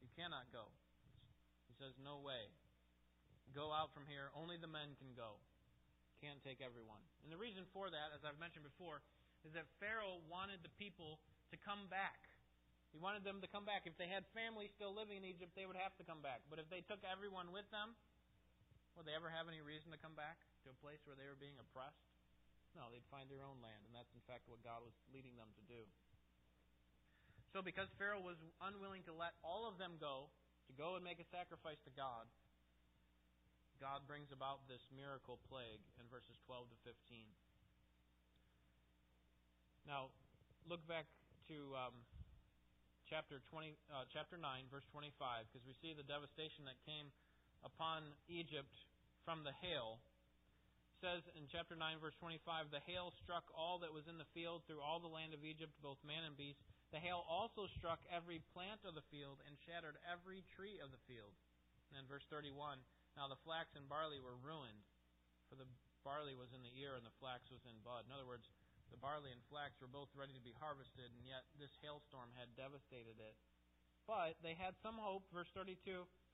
You 0.01 0.09
cannot 0.17 0.49
go. 0.53 0.69
He 1.69 1.75
says, 1.77 1.97
No 2.01 2.21
way. 2.21 2.53
Go 3.55 3.75
out 3.75 3.91
from 3.95 4.07
here. 4.07 4.31
Only 4.35 4.57
the 4.57 4.71
men 4.71 4.95
can 5.01 5.13
go. 5.17 5.41
Can't 6.21 6.39
take 6.45 6.61
everyone. 6.61 7.01
And 7.25 7.33
the 7.33 7.41
reason 7.41 7.65
for 7.73 7.89
that, 7.89 8.13
as 8.13 8.23
I've 8.23 8.39
mentioned 8.39 8.69
before, 8.69 9.01
is 9.43 9.57
that 9.57 9.65
Pharaoh 9.81 10.21
wanted 10.29 10.61
the 10.61 10.73
people 10.77 11.19
to 11.49 11.57
come 11.57 11.89
back. 11.89 12.29
He 12.93 12.99
wanted 13.01 13.23
them 13.23 13.41
to 13.41 13.49
come 13.49 13.65
back. 13.65 13.87
If 13.87 13.97
they 13.97 14.11
had 14.11 14.27
family 14.35 14.69
still 14.69 14.93
living 14.93 15.23
in 15.23 15.25
Egypt, 15.25 15.55
they 15.55 15.65
would 15.65 15.79
have 15.79 15.95
to 15.97 16.05
come 16.05 16.21
back. 16.21 16.43
But 16.51 16.59
if 16.59 16.67
they 16.69 16.83
took 16.85 17.01
everyone 17.07 17.55
with 17.55 17.67
them, 17.71 17.95
would 18.99 19.07
they 19.07 19.15
ever 19.15 19.31
have 19.31 19.47
any 19.47 19.63
reason 19.63 19.95
to 19.95 19.99
come 19.99 20.19
back 20.19 20.43
to 20.67 20.75
a 20.75 20.77
place 20.83 21.01
where 21.07 21.17
they 21.17 21.25
were 21.31 21.39
being 21.39 21.57
oppressed? 21.57 22.03
No, 22.75 22.91
they'd 22.91 23.07
find 23.11 23.27
their 23.31 23.43
own 23.43 23.59
land, 23.63 23.83
and 23.87 23.95
that's 23.95 24.11
in 24.15 24.23
fact 24.27 24.47
what 24.47 24.63
God 24.63 24.83
was 24.83 24.95
leading 25.11 25.35
them 25.39 25.51
to 25.59 25.63
do. 25.67 25.83
So, 27.51 27.59
because 27.67 27.91
Pharaoh 27.99 28.23
was 28.23 28.39
unwilling 28.63 29.03
to 29.11 29.15
let 29.15 29.35
all 29.43 29.67
of 29.67 29.75
them 29.75 29.99
go, 29.99 30.31
to 30.71 30.73
go 30.79 30.95
and 30.95 31.03
make 31.03 31.19
a 31.19 31.27
sacrifice 31.35 31.83
to 31.83 31.93
God, 31.99 32.31
God 33.83 34.07
brings 34.07 34.31
about 34.31 34.63
this 34.71 34.87
miracle 34.95 35.43
plague 35.51 35.83
in 35.99 36.07
verses 36.07 36.39
12 36.47 36.71
to 36.71 36.79
15. 36.87 37.27
Now, 39.83 40.15
look 40.71 40.85
back 40.87 41.11
to 41.51 41.75
um, 41.75 41.97
chapter 43.11 43.43
20, 43.51 43.75
uh, 43.91 44.07
chapter 44.15 44.39
9, 44.39 44.71
verse 44.71 44.87
25, 44.95 45.51
because 45.51 45.67
we 45.67 45.75
see 45.83 45.91
the 45.91 46.07
devastation 46.07 46.63
that 46.71 46.79
came 46.87 47.11
upon 47.67 48.15
Egypt 48.31 48.71
from 49.27 49.43
the 49.43 49.51
hail. 49.59 49.99
Says 51.03 51.27
in 51.35 51.51
chapter 51.51 51.75
9, 51.75 51.99
verse 51.99 52.15
25, 52.23 52.71
the 52.71 52.85
hail 52.87 53.11
struck 53.19 53.49
all 53.51 53.83
that 53.83 53.91
was 53.91 54.07
in 54.07 54.23
the 54.23 54.29
field 54.37 54.63
through 54.71 54.79
all 54.79 55.03
the 55.03 55.11
land 55.11 55.35
of 55.35 55.43
Egypt, 55.43 55.75
both 55.83 55.99
man 56.07 56.23
and 56.23 56.39
beast 56.39 56.63
the 56.91 57.03
hail 57.03 57.23
also 57.31 57.71
struck 57.71 58.03
every 58.11 58.43
plant 58.51 58.83
of 58.83 58.99
the 58.99 59.07
field 59.15 59.39
and 59.47 59.55
shattered 59.63 59.99
every 60.03 60.43
tree 60.51 60.83
of 60.83 60.91
the 60.91 61.03
field. 61.07 61.35
And 61.91 61.99
then 61.99 62.11
verse 62.11 62.27
31 62.27 62.83
Now 63.15 63.31
the 63.31 63.39
flax 63.47 63.79
and 63.79 63.87
barley 63.87 64.19
were 64.19 64.39
ruined, 64.39 64.83
for 65.47 65.55
the 65.55 65.71
barley 66.03 66.35
was 66.35 66.51
in 66.51 66.63
the 66.67 66.75
ear 66.79 66.99
and 66.99 67.07
the 67.07 67.19
flax 67.23 67.47
was 67.51 67.63
in 67.67 67.79
bud. 67.87 68.07
In 68.07 68.15
other 68.15 68.27
words, 68.27 68.51
the 68.91 68.99
barley 68.99 69.31
and 69.31 69.43
flax 69.47 69.79
were 69.79 69.91
both 69.91 70.11
ready 70.19 70.35
to 70.35 70.43
be 70.43 70.55
harvested, 70.59 71.15
and 71.15 71.23
yet 71.23 71.47
this 71.55 71.79
hailstorm 71.79 72.35
had 72.35 72.59
devastated 72.59 73.23
it. 73.23 73.39
But 74.11 74.35
they 74.43 74.59
had 74.59 74.75
some 74.83 74.99
hope, 74.99 75.23
verse 75.31 75.51
32, 75.55 75.79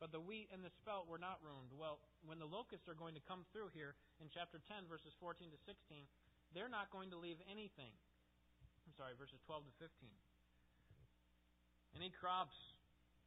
but 0.01 0.09
the 0.09 0.25
wheat 0.25 0.49
and 0.49 0.65
the 0.65 0.73
spelt 0.81 1.05
were 1.05 1.21
not 1.21 1.45
ruined. 1.45 1.77
Well, 1.77 2.01
when 2.25 2.41
the 2.41 2.49
locusts 2.49 2.89
are 2.89 2.97
going 2.97 3.13
to 3.13 3.29
come 3.29 3.45
through 3.53 3.77
here 3.77 3.93
in 4.17 4.33
chapter 4.33 4.57
10, 4.65 4.89
verses 4.89 5.13
14 5.21 5.53
to 5.53 5.61
16, 5.69 6.09
they're 6.57 6.73
not 6.73 6.89
going 6.89 7.13
to 7.13 7.21
leave 7.21 7.37
anything. 7.45 7.93
I'm 8.89 8.97
sorry, 8.97 9.13
verses 9.21 9.45
12 9.45 9.69
to 9.69 9.75
15. 9.77 10.09
Any 11.97 12.13
crops, 12.13 12.53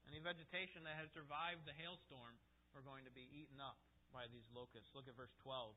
any 0.05 0.21
vegetation 0.21 0.85
that 0.85 0.93
has 1.01 1.09
survived 1.09 1.65
the 1.65 1.73
hailstorm 1.73 2.37
are 2.77 2.85
going 2.85 3.01
to 3.01 3.09
be 3.09 3.25
eaten 3.33 3.57
up 3.57 3.81
by 4.13 4.29
these 4.29 4.45
locusts. 4.53 4.93
Look 4.93 5.09
at 5.09 5.17
verse 5.17 5.33
12. 5.41 5.73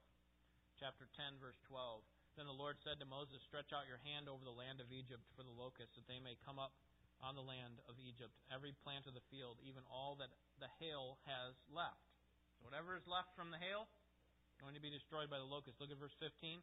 Chapter 0.76 1.08
10, 1.16 1.40
verse 1.40 1.56
12. 1.72 2.04
Then 2.36 2.44
the 2.44 2.52
Lord 2.52 2.76
said 2.84 3.00
to 3.00 3.08
Moses, 3.08 3.40
Stretch 3.48 3.72
out 3.72 3.88
your 3.88 4.04
hand 4.04 4.28
over 4.28 4.44
the 4.44 4.52
land 4.52 4.84
of 4.84 4.92
Egypt 4.92 5.24
for 5.32 5.40
the 5.40 5.56
locusts, 5.56 5.96
that 5.96 6.04
they 6.04 6.20
may 6.20 6.36
come 6.44 6.60
up 6.60 6.76
on 7.24 7.32
the 7.32 7.40
land 7.40 7.80
of 7.88 7.96
Egypt, 7.96 8.36
every 8.52 8.76
plant 8.84 9.08
of 9.08 9.16
the 9.16 9.24
field, 9.32 9.56
even 9.64 9.88
all 9.88 10.12
that 10.20 10.36
the 10.60 10.68
hail 10.76 11.16
has 11.24 11.56
left. 11.72 12.04
So 12.60 12.68
whatever 12.68 12.92
is 12.92 13.08
left 13.08 13.32
from 13.32 13.48
the 13.48 13.62
hail, 13.62 13.88
going 14.60 14.76
to 14.76 14.84
be 14.84 14.92
destroyed 14.92 15.32
by 15.32 15.40
the 15.40 15.48
locusts. 15.48 15.80
Look 15.80 15.88
at 15.88 15.96
verse 15.96 16.16
15. 16.20 16.60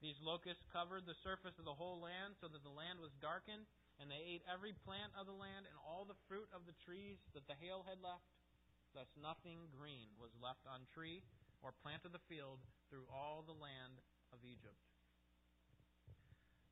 These 0.00 0.16
locusts 0.24 0.64
covered 0.72 1.04
the 1.04 1.18
surface 1.20 1.60
of 1.60 1.68
the 1.68 1.76
whole 1.76 2.00
land 2.00 2.40
so 2.40 2.48
that 2.48 2.64
the 2.64 2.72
land 2.72 3.04
was 3.04 3.12
darkened 3.20 3.68
and 4.00 4.08
they 4.08 4.22
ate 4.22 4.44
every 4.48 4.72
plant 4.86 5.12
of 5.18 5.28
the 5.28 5.36
land 5.36 5.68
and 5.68 5.78
all 5.82 6.04
the 6.08 6.18
fruit 6.28 6.48
of 6.52 6.64
the 6.64 6.76
trees 6.84 7.20
that 7.36 7.44
the 7.50 7.58
hail 7.58 7.84
had 7.84 8.00
left. 8.00 8.24
Thus 8.92 9.08
nothing 9.16 9.72
green 9.72 10.12
was 10.20 10.32
left 10.36 10.68
on 10.68 10.84
tree 10.92 11.24
or 11.64 11.72
plant 11.80 12.04
of 12.04 12.12
the 12.12 12.22
field 12.28 12.60
through 12.92 13.08
all 13.08 13.40
the 13.40 13.56
land 13.56 14.00
of 14.32 14.44
Egypt. 14.44 14.76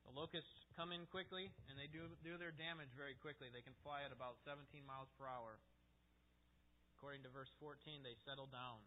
The 0.05 0.13
locusts 0.13 0.67
come 0.75 0.91
in 0.91 1.07
quickly 1.07 1.49
and 1.71 1.79
they 1.79 1.87
do, 1.87 2.11
do 2.21 2.35
their 2.35 2.53
damage 2.53 2.93
very 2.93 3.17
quickly. 3.17 3.49
They 3.49 3.65
can 3.65 3.77
fly 3.81 4.05
at 4.05 4.13
about 4.13 4.37
17 4.43 4.83
miles 4.83 5.09
per 5.15 5.25
hour. 5.25 5.57
According 6.99 7.25
to 7.25 7.31
verse 7.33 7.49
14, 7.57 8.05
they 8.05 8.13
settle 8.27 8.51
down. 8.51 8.83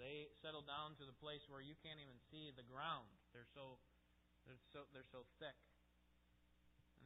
They 0.00 0.30
settle 0.42 0.62
down 0.62 0.98
to 0.98 1.04
the 1.06 1.14
place 1.22 1.46
where 1.46 1.62
you 1.62 1.78
can't 1.82 1.98
even 2.02 2.18
see 2.30 2.50
the 2.54 2.66
ground. 2.66 3.06
They're 3.34 3.50
so 3.54 3.78
they're 4.46 4.62
so 4.72 4.86
they're 4.94 5.10
so 5.10 5.26
thick 5.42 5.58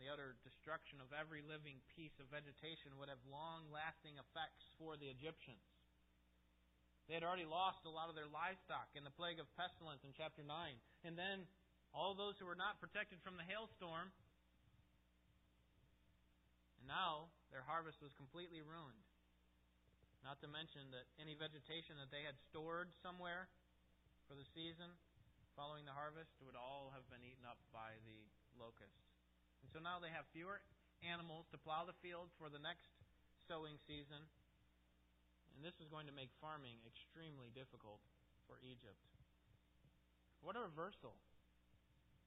the 0.03 0.11
utter 0.11 0.35
destruction 0.43 0.99
of 0.99 1.15
every 1.15 1.47
living 1.47 1.79
piece 1.95 2.19
of 2.19 2.27
vegetation 2.27 2.91
would 2.99 3.07
have 3.07 3.23
long 3.31 3.71
lasting 3.71 4.19
effects 4.19 4.67
for 4.75 4.99
the 4.99 5.07
Egyptians. 5.07 5.63
They 7.07 7.15
had 7.15 7.23
already 7.23 7.47
lost 7.47 7.87
a 7.87 7.93
lot 7.95 8.11
of 8.11 8.19
their 8.19 8.27
livestock 8.27 8.91
in 8.99 9.07
the 9.07 9.15
plague 9.15 9.39
of 9.39 9.47
pestilence 9.55 10.03
in 10.03 10.11
chapter 10.11 10.43
9. 10.43 10.51
And 11.07 11.15
then 11.15 11.47
all 11.95 12.19
those 12.19 12.35
who 12.43 12.51
were 12.51 12.59
not 12.59 12.83
protected 12.83 13.23
from 13.23 13.39
the 13.39 13.47
hailstorm. 13.47 14.11
And 16.83 16.91
now 16.91 17.31
their 17.55 17.63
harvest 17.63 18.03
was 18.03 18.11
completely 18.19 18.59
ruined. 18.59 19.07
Not 20.27 20.43
to 20.43 20.51
mention 20.51 20.91
that 20.91 21.07
any 21.15 21.39
vegetation 21.39 21.95
that 22.03 22.11
they 22.11 22.27
had 22.27 22.35
stored 22.51 22.91
somewhere 23.07 23.47
for 24.27 24.35
the 24.35 24.47
season 24.51 24.91
following 25.55 25.87
the 25.87 25.95
harvest 25.95 26.35
would 26.43 26.59
all 26.59 26.91
have 26.91 27.07
been 27.07 27.23
eaten 27.23 27.47
up 27.47 27.63
by 27.71 27.95
the 28.03 28.19
locusts. 28.59 29.12
So 29.73 29.81
now 29.81 29.97
they 29.97 30.13
have 30.13 30.29
fewer 30.37 30.61
animals 31.01 31.49
to 31.51 31.57
plow 31.57 31.89
the 31.89 31.97
field 32.05 32.29
for 32.37 32.53
the 32.53 32.61
next 32.61 32.93
sowing 33.49 33.81
season. 33.89 34.21
And 35.57 35.65
this 35.65 35.77
is 35.81 35.89
going 35.89 36.05
to 36.09 36.15
make 36.15 36.29
farming 36.45 36.77
extremely 36.85 37.49
difficult 37.57 38.05
for 38.45 38.61
Egypt. 38.61 39.01
What 40.45 40.61
a 40.61 40.63
reversal. 40.63 41.17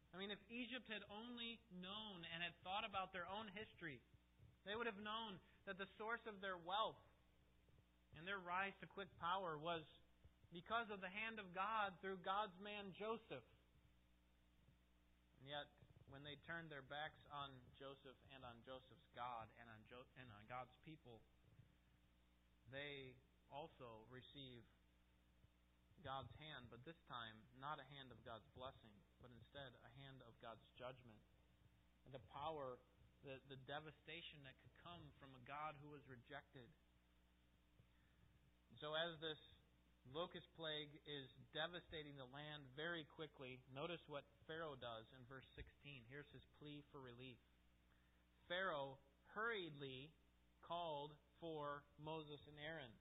I 0.10 0.17
mean, 0.17 0.34
if 0.34 0.39
Egypt 0.49 0.89
had 0.89 1.05
only 1.12 1.62
known 1.69 2.25
and 2.34 2.41
had 2.41 2.55
thought 2.65 2.88
about 2.88 3.13
their 3.13 3.27
own 3.29 3.51
history, 3.53 4.01
they 4.65 4.73
would 4.73 4.89
have 4.89 4.97
known 4.97 5.38
that 5.69 5.77
the 5.77 5.89
source 6.01 6.23
of 6.25 6.41
their 6.41 6.58
wealth 6.58 6.97
and 8.17 8.25
their 8.25 8.39
rise 8.39 8.73
to 8.79 8.88
quick 8.88 9.12
power 9.21 9.60
was 9.60 9.84
because 10.49 10.88
of 10.88 11.03
the 11.03 11.12
hand 11.12 11.38
of 11.38 11.51
God 11.51 11.93
through 11.99 12.23
God's 12.23 12.55
man 12.63 12.95
Joseph. 12.95 13.43
And 15.43 15.51
yet, 15.51 15.67
when 16.15 16.23
they 16.23 16.39
turned 16.47 16.71
their 16.71 16.88
backs 16.88 17.28
on 17.28 17.51
Joseph 17.75 18.15
and 18.32 18.39
on 18.47 18.56
Joseph's 18.63 19.12
God 19.12 19.51
and 19.60 19.67
on, 19.67 19.84
jo- 19.91 20.08
and 20.15 20.32
on 20.32 20.47
God's 20.47 20.71
people, 20.88 21.19
they 22.71 23.12
also 23.51 24.08
receive 24.08 24.63
God's 26.08 26.32
hand, 26.39 26.71
but 26.71 26.80
this 26.88 27.04
time 27.12 27.36
not 27.60 27.84
a 27.84 27.88
hand 27.91 28.15
of 28.15 28.23
God's 28.23 28.47
blessing, 28.56 28.95
but 29.19 29.28
instead 29.28 29.75
a 29.84 29.91
hand 29.99 30.23
of 30.23 30.32
God's 30.39 30.63
judgment. 30.80 31.19
And 32.08 32.15
the 32.15 32.23
power, 32.32 32.80
the, 33.28 33.43
the 33.51 33.60
devastation 33.67 34.39
that 34.47 34.56
could 34.63 34.71
come 34.80 35.12
from 35.19 35.36
a 35.36 35.43
God 35.43 35.75
who 35.84 35.91
was 35.91 36.08
rejected. 36.08 36.71
So 38.80 38.95
as 38.95 39.19
this 39.19 39.55
locust 40.13 40.52
plague 40.54 40.94
is 41.08 41.32
devastating 41.56 42.18
the 42.20 42.30
land 42.30 42.68
very 42.78 43.08
quickly, 43.15 43.63
notice 43.74 44.04
what 44.06 44.28
Pharaoh 44.46 44.78
does 44.78 45.10
in 45.15 45.22
verse 45.26 45.48
16. 45.58 46.06
Here's 46.12 46.30
his 46.30 46.46
plea 46.62 46.86
for 46.91 47.02
relief. 47.02 47.41
Pharaoh 48.46 49.02
hurriedly 49.34 50.13
called 50.62 51.13
for 51.41 51.82
Moses 52.02 52.41
and 52.46 52.58
Aaron. 52.62 52.94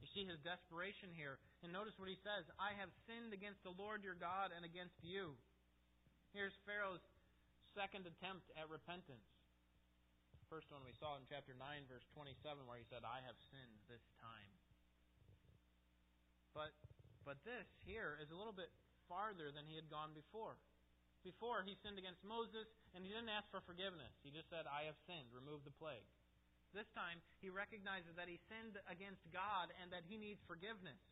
You 0.00 0.08
see 0.10 0.24
his 0.24 0.40
desperation 0.40 1.12
here. 1.12 1.36
And 1.60 1.70
notice 1.70 1.94
what 2.00 2.08
he 2.08 2.16
says 2.24 2.48
I 2.56 2.72
have 2.80 2.90
sinned 3.04 3.36
against 3.36 3.60
the 3.62 3.76
Lord 3.76 4.00
your 4.00 4.16
God 4.16 4.50
and 4.56 4.64
against 4.64 4.96
you. 5.04 5.36
Here's 6.32 6.56
Pharaoh's 6.64 7.04
second 7.76 8.08
attempt 8.08 8.48
at 8.56 8.70
repentance. 8.70 9.28
First 10.48 10.66
one 10.74 10.82
we 10.82 10.96
saw 10.98 11.14
in 11.14 11.22
chapter 11.30 11.54
9, 11.54 11.62
verse 11.86 12.02
27, 12.10 12.66
where 12.66 12.80
he 12.80 12.86
said, 12.90 13.06
I 13.06 13.22
have 13.22 13.38
sinned 13.54 13.78
this 13.86 14.02
time. 14.18 14.59
But, 16.54 16.74
but 17.22 17.38
this 17.46 17.66
here 17.86 18.18
is 18.18 18.30
a 18.30 18.38
little 18.38 18.54
bit 18.54 18.70
farther 19.06 19.50
than 19.50 19.66
he 19.66 19.74
had 19.78 19.90
gone 19.90 20.14
before. 20.14 20.58
Before, 21.20 21.60
he 21.60 21.76
sinned 21.84 22.00
against 22.00 22.24
Moses, 22.24 22.64
and 22.96 23.04
he 23.04 23.12
didn't 23.12 23.28
ask 23.28 23.44
for 23.52 23.60
forgiveness. 23.60 24.14
He 24.24 24.32
just 24.32 24.48
said, 24.48 24.64
I 24.64 24.88
have 24.88 24.96
sinned, 25.04 25.28
remove 25.36 25.68
the 25.68 25.76
plague. 25.76 26.08
This 26.72 26.88
time, 26.96 27.20
he 27.42 27.52
recognizes 27.52 28.14
that 28.16 28.30
he 28.30 28.40
sinned 28.48 28.80
against 28.88 29.20
God 29.34 29.74
and 29.82 29.92
that 29.92 30.06
he 30.08 30.16
needs 30.16 30.40
forgiveness. 30.46 31.02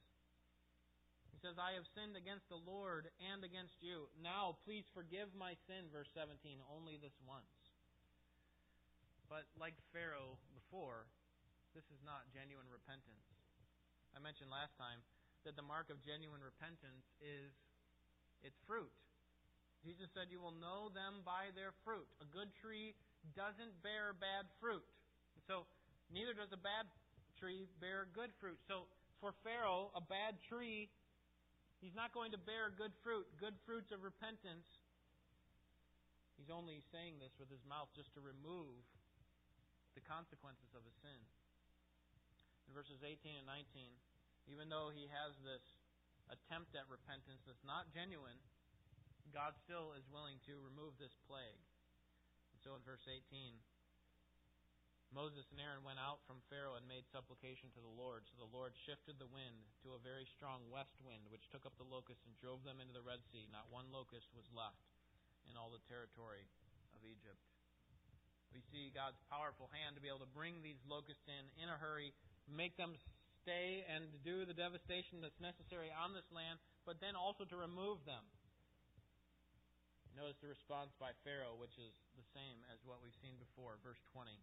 He 1.35 1.39
says, 1.43 1.61
I 1.61 1.77
have 1.77 1.87
sinned 1.93 2.17
against 2.17 2.49
the 2.49 2.59
Lord 2.59 3.11
and 3.21 3.45
against 3.45 3.79
you. 3.85 4.09
Now, 4.19 4.59
please 4.65 4.87
forgive 4.91 5.35
my 5.37 5.55
sin, 5.69 5.91
verse 5.93 6.09
17, 6.15 6.59
only 6.73 6.97
this 6.97 7.15
once. 7.27 7.53
But 9.29 9.45
like 9.61 9.77
Pharaoh 9.93 10.41
before, 10.57 11.05
this 11.77 11.85
is 11.93 12.01
not 12.01 12.27
genuine 12.33 12.67
repentance. 12.73 13.29
I 14.17 14.25
mentioned 14.25 14.49
last 14.49 14.73
time 14.81 15.05
that 15.47 15.55
the 15.55 15.65
mark 15.65 15.91
of 15.91 16.03
genuine 16.03 16.43
repentance 16.43 17.07
is 17.23 17.55
its 18.43 18.59
fruit. 18.67 18.91
Jesus 19.87 20.11
said, 20.15 20.31
You 20.31 20.43
will 20.43 20.55
know 20.55 20.91
them 20.91 21.23
by 21.23 21.55
their 21.55 21.75
fruit. 21.87 22.07
A 22.19 22.27
good 22.31 22.51
tree 22.59 22.95
doesn't 23.35 23.75
bear 23.83 24.15
bad 24.15 24.51
fruit. 24.59 24.85
So 25.47 25.67
neither 26.11 26.35
does 26.35 26.51
a 26.51 26.61
bad 26.61 26.91
tree 27.39 27.71
bear 27.79 28.11
good 28.11 28.35
fruit. 28.43 28.59
So 28.67 28.91
for 29.23 29.35
Pharaoh, 29.47 29.95
a 29.95 30.03
bad 30.03 30.39
tree, 30.51 30.91
he's 31.79 31.95
not 31.95 32.11
going 32.11 32.35
to 32.35 32.41
bear 32.41 32.75
good 32.75 32.95
fruit, 33.07 33.27
good 33.39 33.55
fruits 33.67 33.95
of 33.95 34.03
repentance. 34.03 34.67
He's 36.39 36.51
only 36.51 36.83
saying 36.95 37.19
this 37.19 37.35
with 37.39 37.51
his 37.51 37.63
mouth 37.67 37.91
just 37.95 38.15
to 38.15 38.21
remove 38.23 38.79
the 39.99 40.03
consequences 40.07 40.71
of 40.75 40.87
his 40.87 40.95
sin. 41.03 41.19
In 42.71 42.75
verses 42.75 43.03
18 43.03 43.35
and 43.35 43.47
19, 43.47 43.91
even 44.49 44.73
though 44.73 44.91
he 44.91 45.07
has 45.13 45.37
this 45.45 45.65
attempt 46.33 46.77
at 46.77 46.89
repentance 46.89 47.45
that's 47.45 47.65
not 47.65 47.89
genuine, 47.93 48.41
God 49.33 49.53
still 49.61 49.93
is 49.93 50.09
willing 50.09 50.41
to 50.49 50.57
remove 50.65 50.97
this 50.97 51.13
plague. 51.29 51.65
And 52.53 52.59
so 52.65 52.73
in 52.73 52.83
verse 52.85 53.05
18, 53.05 53.25
Moses 55.13 55.49
and 55.53 55.61
Aaron 55.61 55.85
went 55.85 56.01
out 56.01 56.21
from 56.29 56.45
Pharaoh 56.53 56.77
and 56.77 56.85
made 56.85 57.09
supplication 57.09 57.73
to 57.73 57.81
the 57.81 57.97
Lord. 57.97 58.29
So 58.29 58.37
the 58.37 58.53
Lord 58.53 58.77
shifted 58.77 59.17
the 59.17 59.29
wind 59.29 59.65
to 59.85 59.97
a 59.97 60.05
very 60.05 60.29
strong 60.29 60.69
west 60.69 61.01
wind, 61.01 61.25
which 61.33 61.49
took 61.49 61.65
up 61.65 61.77
the 61.81 61.89
locusts 61.89 62.29
and 62.29 62.37
drove 62.37 62.61
them 62.65 62.81
into 62.81 62.93
the 62.93 63.05
Red 63.05 63.25
Sea. 63.33 63.49
Not 63.49 63.73
one 63.73 63.89
locust 63.89 64.29
was 64.37 64.49
left 64.53 64.85
in 65.49 65.57
all 65.57 65.73
the 65.73 65.81
territory 65.89 66.45
of 66.93 67.01
Egypt. 67.09 67.41
We 68.53 68.61
see 68.69 68.93
God's 68.93 69.21
powerful 69.29 69.69
hand 69.73 69.97
to 69.97 70.05
be 70.05 70.13
able 70.13 70.25
to 70.25 70.37
bring 70.37 70.61
these 70.61 70.81
locusts 70.89 71.25
in 71.29 71.45
in 71.57 71.69
a 71.69 71.77
hurry, 71.81 72.13
make 72.49 72.77
them 72.77 72.97
stay 73.49 73.81
and 73.89 74.05
do 74.29 74.45
the 74.45 74.53
devastation 74.53 75.25
that's 75.25 75.41
necessary 75.41 75.89
on 75.89 76.13
this 76.13 76.29
land, 76.29 76.61
but 76.85 77.01
then 77.01 77.17
also 77.17 77.49
to 77.49 77.57
remove 77.57 78.05
them. 78.05 78.21
Notice 80.13 80.37
the 80.45 80.53
response 80.53 80.93
by 81.01 81.17
Pharaoh, 81.25 81.57
which 81.57 81.81
is 81.81 81.97
the 82.13 82.29
same 82.37 82.61
as 82.69 82.85
what 82.85 83.01
we've 83.01 83.17
seen 83.25 83.41
before. 83.41 83.81
Verse 83.81 84.05
20. 84.13 84.37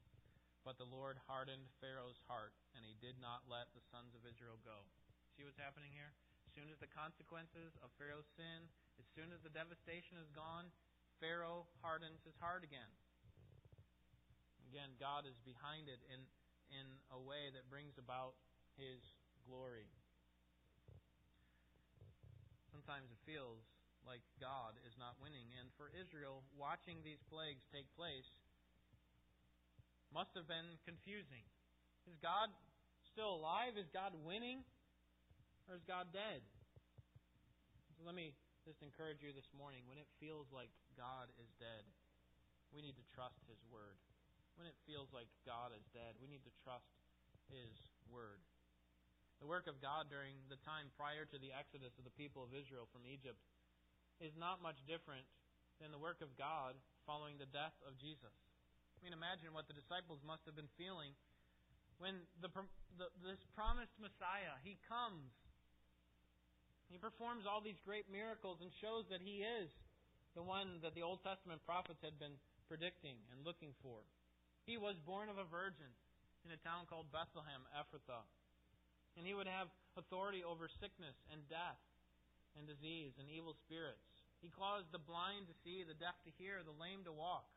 But 0.66 0.82
the 0.82 0.90
Lord 0.90 1.22
hardened 1.30 1.70
Pharaoh's 1.78 2.18
heart, 2.26 2.58
and 2.74 2.82
he 2.82 2.98
did 2.98 3.22
not 3.22 3.46
let 3.46 3.70
the 3.78 3.86
sons 3.94 4.18
of 4.18 4.26
Israel 4.26 4.58
go. 4.66 4.90
See 5.38 5.46
what's 5.46 5.62
happening 5.62 5.94
here? 5.94 6.10
As 6.50 6.58
soon 6.58 6.74
as 6.74 6.82
the 6.82 6.90
consequences 6.90 7.78
of 7.86 7.94
Pharaoh's 8.02 8.26
sin, 8.34 8.66
as 8.98 9.06
soon 9.14 9.30
as 9.30 9.46
the 9.46 9.54
devastation 9.54 10.18
is 10.18 10.34
gone, 10.34 10.74
Pharaoh 11.22 11.70
hardens 11.86 12.26
his 12.26 12.40
heart 12.42 12.66
again. 12.66 12.90
Again, 14.74 14.98
God 14.98 15.30
is 15.30 15.38
behind 15.46 15.94
it 15.94 16.02
in, 16.10 16.26
in 16.74 16.88
a 17.14 17.22
way 17.22 17.54
that 17.54 17.70
brings 17.70 18.02
about 18.02 18.34
his 18.76 19.02
glory. 19.48 19.88
Sometimes 22.72 23.10
it 23.10 23.20
feels 23.24 23.64
like 24.06 24.22
God 24.38 24.78
is 24.86 24.94
not 25.02 25.18
winning. 25.18 25.50
And 25.58 25.68
for 25.76 25.90
Israel, 25.96 26.46
watching 26.54 27.02
these 27.02 27.20
plagues 27.28 27.66
take 27.74 27.90
place, 27.98 28.30
must 30.14 30.32
have 30.38 30.48
been 30.48 30.78
confusing. 30.86 31.44
Is 32.06 32.16
God 32.22 32.54
still 33.10 33.42
alive? 33.42 33.76
Is 33.76 33.90
God 33.90 34.14
winning? 34.22 34.62
Or 35.66 35.76
is 35.76 35.84
God 35.90 36.14
dead? 36.14 36.46
So 37.98 38.06
let 38.06 38.14
me 38.14 38.38
just 38.64 38.82
encourage 38.86 39.26
you 39.26 39.34
this 39.34 39.50
morning 39.54 39.82
when 39.90 39.98
it 39.98 40.10
feels 40.22 40.46
like 40.54 40.70
God 40.94 41.30
is 41.42 41.50
dead, 41.58 41.86
we 42.74 42.82
need 42.86 42.98
to 42.98 43.06
trust 43.14 43.38
His 43.50 43.62
Word. 43.74 43.98
When 44.58 44.70
it 44.70 44.78
feels 44.88 45.10
like 45.12 45.28
God 45.44 45.74
is 45.76 45.84
dead, 45.92 46.16
we 46.22 46.30
need 46.30 46.46
to 46.46 46.54
trust 46.64 46.88
His 47.50 47.74
Word. 48.08 48.42
The 49.44 49.50
work 49.50 49.68
of 49.68 49.84
God 49.84 50.08
during 50.08 50.40
the 50.48 50.60
time 50.64 50.90
prior 50.96 51.28
to 51.28 51.38
the 51.38 51.52
exodus 51.52 51.96
of 52.00 52.08
the 52.08 52.16
people 52.16 52.42
of 52.42 52.56
Israel 52.56 52.88
from 52.90 53.04
Egypt 53.04 53.40
is 54.24 54.34
not 54.40 54.64
much 54.64 54.80
different 54.88 55.28
than 55.84 55.92
the 55.92 56.00
work 56.00 56.24
of 56.24 56.34
God 56.40 56.80
following 57.04 57.36
the 57.36 57.52
death 57.52 57.76
of 57.84 58.00
Jesus 58.00 58.34
I 58.96 59.04
mean, 59.04 59.14
imagine 59.14 59.54
what 59.54 59.68
the 59.70 59.78
disciples 59.78 60.24
must 60.26 60.48
have 60.50 60.58
been 60.58 60.72
feeling 60.80 61.14
when 62.00 62.26
the, 62.42 62.52
the, 62.98 63.08
this 63.24 63.40
promised 63.56 63.96
Messiah, 64.02 64.58
he 64.66 64.82
comes. 64.90 65.30
He 66.90 66.98
performs 66.98 67.48
all 67.48 67.64
these 67.64 67.80
great 67.86 68.10
miracles 68.12 68.60
and 68.66 68.74
shows 68.82 69.08
that 69.14 69.24
he 69.24 69.46
is 69.46 69.72
the 70.36 70.44
one 70.44 70.84
that 70.84 70.98
the 70.98 71.06
Old 71.06 71.24
Testament 71.24 71.64
prophets 71.64 72.04
had 72.04 72.20
been 72.20 72.36
predicting 72.68 73.16
and 73.32 73.46
looking 73.46 73.72
for. 73.80 74.04
He 74.68 74.76
was 74.76 74.98
born 75.06 75.30
of 75.30 75.38
a 75.38 75.48
virgin 75.48 75.88
in 76.44 76.52
a 76.52 76.60
town 76.66 76.90
called 76.90 77.08
Bethlehem, 77.14 77.64
Ephrathah. 77.78 78.26
And 79.16 79.24
he 79.24 79.34
would 79.34 79.48
have 79.48 79.72
authority 79.96 80.44
over 80.44 80.68
sickness 80.68 81.16
and 81.32 81.40
death 81.48 81.80
and 82.60 82.68
disease 82.68 83.16
and 83.16 83.32
evil 83.32 83.56
spirits. 83.64 84.04
He 84.44 84.52
caused 84.52 84.92
the 84.92 85.02
blind 85.02 85.48
to 85.48 85.56
see, 85.64 85.88
the 85.88 85.96
deaf 85.96 86.20
to 86.28 86.32
hear, 86.36 86.60
the 86.62 86.76
lame 86.76 87.08
to 87.08 87.16
walk 87.16 87.48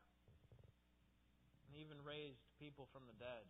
and 1.69 1.77
even 1.77 2.01
raised 2.01 2.41
people 2.57 2.89
from 2.89 3.05
the 3.05 3.17
dead. 3.21 3.45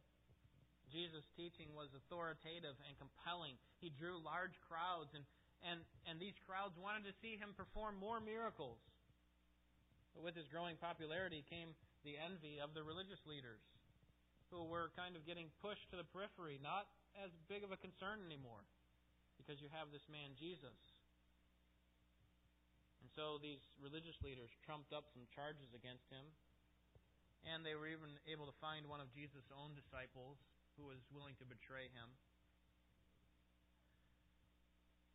Jesus' 0.92 1.24
teaching 1.38 1.72
was 1.72 1.94
authoritative 1.96 2.76
and 2.84 2.98
compelling. 3.00 3.56
He 3.80 3.94
drew 3.94 4.20
large 4.20 4.58
crowds, 4.68 5.14
and, 5.14 5.24
and, 5.64 5.80
and 6.10 6.18
these 6.18 6.36
crowds 6.44 6.76
wanted 6.76 7.08
to 7.08 7.16
see 7.22 7.38
him 7.38 7.56
perform 7.56 7.96
more 7.96 8.20
miracles. 8.20 8.82
But 10.12 10.26
with 10.26 10.36
his 10.36 10.50
growing 10.50 10.76
popularity 10.82 11.46
came 11.48 11.78
the 12.04 12.18
envy 12.18 12.58
of 12.58 12.74
the 12.74 12.82
religious 12.82 13.22
leaders, 13.30 13.62
who 14.50 14.66
were 14.66 14.90
kind 14.98 15.14
of 15.14 15.30
getting 15.30 15.54
pushed 15.62 15.86
to 15.94 15.98
the 16.02 16.10
periphery, 16.10 16.58
not 16.60 16.90
as 17.20 17.36
big 17.52 17.68
of 17.68 17.76
a 17.76 17.80
concern 17.80 18.24
anymore 18.24 18.64
because 19.36 19.60
you 19.60 19.68
have 19.76 19.92
this 19.92 20.08
man 20.08 20.32
Jesus. 20.40 20.96
And 23.04 23.12
so 23.12 23.40
these 23.40 23.60
religious 23.80 24.16
leaders 24.24 24.52
trumped 24.64 24.96
up 24.96 25.12
some 25.12 25.28
charges 25.32 25.72
against 25.76 26.08
him. 26.08 26.24
And 27.48 27.64
they 27.64 27.76
were 27.76 27.88
even 27.88 28.20
able 28.28 28.48
to 28.52 28.56
find 28.60 28.84
one 28.88 29.00
of 29.00 29.08
Jesus' 29.16 29.48
own 29.56 29.72
disciples 29.72 30.40
who 30.76 30.92
was 30.92 31.00
willing 31.16 31.40
to 31.40 31.48
betray 31.48 31.88
him. 31.92 32.12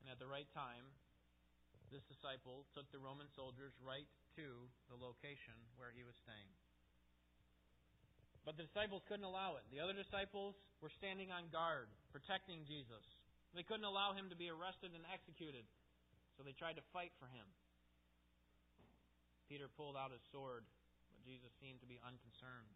And 0.01 0.09
at 0.09 0.17
the 0.17 0.29
right 0.29 0.49
time, 0.57 0.89
this 1.93 2.05
disciple 2.09 2.65
took 2.73 2.89
the 2.93 3.01
Roman 3.01 3.29
soldiers 3.33 3.77
right 3.81 4.09
to 4.41 4.69
the 4.89 4.97
location 4.97 5.57
where 5.77 5.93
he 5.93 6.05
was 6.05 6.17
staying. 6.17 6.53
But 8.45 8.61
the 8.61 8.69
disciples 8.69 9.01
couldn't 9.09 9.25
allow 9.25 9.57
it. 9.57 9.65
The 9.73 9.81
other 9.81 9.97
disciples 9.97 10.53
were 10.85 10.93
standing 10.93 11.33
on 11.33 11.49
guard, 11.49 11.89
protecting 12.13 12.69
Jesus. 12.69 13.05
They 13.57 13.65
couldn't 13.65 13.89
allow 13.89 14.13
him 14.13 14.29
to 14.29 14.37
be 14.37 14.53
arrested 14.53 14.93
and 14.93 15.05
executed, 15.09 15.65
so 16.37 16.45
they 16.45 16.53
tried 16.53 16.77
to 16.77 16.85
fight 16.93 17.15
for 17.17 17.31
him. 17.33 17.47
Peter 19.49 19.69
pulled 19.73 19.97
out 19.97 20.13
his 20.13 20.25
sword, 20.29 20.69
but 21.09 21.21
Jesus 21.25 21.49
seemed 21.63 21.81
to 21.81 21.89
be 21.89 21.97
unconcerned 22.05 22.73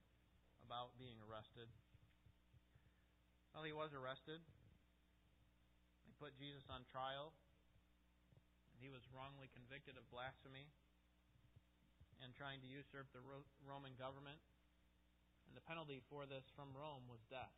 about 0.64 0.96
being 0.96 1.20
arrested. 1.28 1.68
Well, 3.52 3.64
he 3.64 3.76
was 3.76 3.92
arrested. 3.92 4.40
They 6.04 6.14
put 6.16 6.36
Jesus 6.40 6.64
on 6.72 6.84
trial. 6.88 7.32
And 8.72 8.78
he 8.78 8.94
was 8.94 9.02
wrongly 9.10 9.50
convicted 9.50 9.98
of 9.98 10.06
blasphemy 10.14 10.70
and 12.22 12.30
trying 12.38 12.62
to 12.62 12.68
usurp 12.70 13.10
the 13.10 13.24
Roman 13.66 13.98
government. 13.98 14.38
And 15.48 15.56
the 15.56 15.64
penalty 15.64 16.04
for 16.12 16.28
this 16.28 16.44
from 16.52 16.70
Rome 16.76 17.08
was 17.08 17.24
death. 17.32 17.56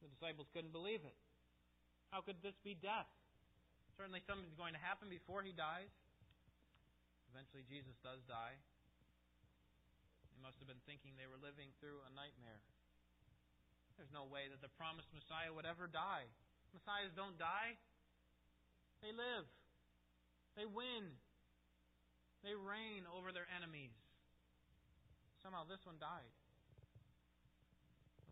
The 0.00 0.08
disciples 0.08 0.48
couldn't 0.50 0.72
believe 0.72 1.04
it. 1.04 1.16
How 2.08 2.24
could 2.24 2.40
this 2.40 2.56
be 2.64 2.72
death? 2.72 3.08
Certainly 4.00 4.24
something's 4.24 4.56
going 4.56 4.72
to 4.72 4.80
happen 4.80 5.12
before 5.12 5.44
he 5.44 5.52
dies. 5.52 5.92
Eventually, 7.30 7.62
Jesus 7.68 7.94
does 8.00 8.24
die. 8.26 8.56
They 10.34 10.40
must 10.40 10.56
have 10.58 10.66
been 10.66 10.82
thinking 10.88 11.14
they 11.14 11.28
were 11.28 11.38
living 11.38 11.70
through 11.78 12.00
a 12.08 12.10
nightmare. 12.16 12.64
There's 14.00 14.10
no 14.10 14.24
way 14.24 14.48
that 14.48 14.64
the 14.64 14.72
promised 14.80 15.12
Messiah 15.12 15.52
would 15.52 15.68
ever 15.68 15.84
die. 15.84 16.24
Messiahs 16.72 17.12
don't 17.12 17.36
die, 17.36 17.76
they 19.02 19.12
live, 19.12 19.44
they 20.56 20.64
win, 20.64 21.12
they 22.40 22.54
reign 22.54 23.04
over 23.10 23.34
their 23.34 23.46
enemies. 23.50 23.92
Somehow 25.40 25.64
this 25.64 25.80
one 25.88 25.96
died. 25.96 26.32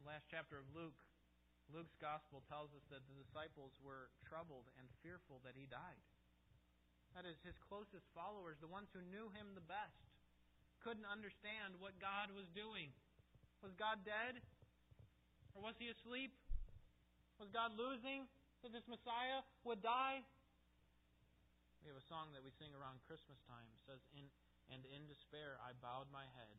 The 0.05 0.07
last 0.09 0.29
chapter 0.29 0.61
of 0.61 0.68
Luke, 0.77 0.97
Luke's 1.73 1.97
gospel 2.01 2.44
tells 2.49 2.73
us 2.77 2.85
that 2.92 3.05
the 3.09 3.16
disciples 3.16 3.77
were 3.81 4.12
troubled 4.25 4.68
and 4.77 4.88
fearful 5.01 5.40
that 5.44 5.57
he 5.57 5.68
died. 5.68 6.01
That 7.16 7.25
is, 7.25 7.40
his 7.40 7.57
closest 7.64 8.05
followers, 8.12 8.61
the 8.61 8.68
ones 8.68 8.92
who 8.92 9.01
knew 9.09 9.33
him 9.33 9.57
the 9.57 9.64
best, 9.64 10.05
couldn't 10.85 11.09
understand 11.09 11.81
what 11.81 11.97
God 11.97 12.29
was 12.37 12.47
doing. 12.53 12.92
Was 13.64 13.75
God 13.75 14.05
dead? 14.05 14.38
Or 15.57 15.64
was 15.64 15.75
he 15.81 15.90
asleep? 15.90 16.31
Was 17.40 17.51
God 17.51 17.75
losing 17.75 18.29
that 18.62 18.71
this 18.71 18.87
Messiah 18.87 19.42
would 19.64 19.81
die? 19.81 20.23
We 21.83 21.90
have 21.90 21.99
a 21.99 22.09
song 22.11 22.31
that 22.37 22.44
we 22.44 22.53
sing 22.61 22.71
around 22.77 23.01
Christmas 23.09 23.40
time. 23.49 23.66
It 23.73 23.83
says, 23.88 24.01
in, 24.12 24.29
And 24.68 24.85
in 24.87 25.09
despair 25.09 25.57
I 25.64 25.73
bowed 25.81 26.12
my 26.12 26.29
head. 26.37 26.57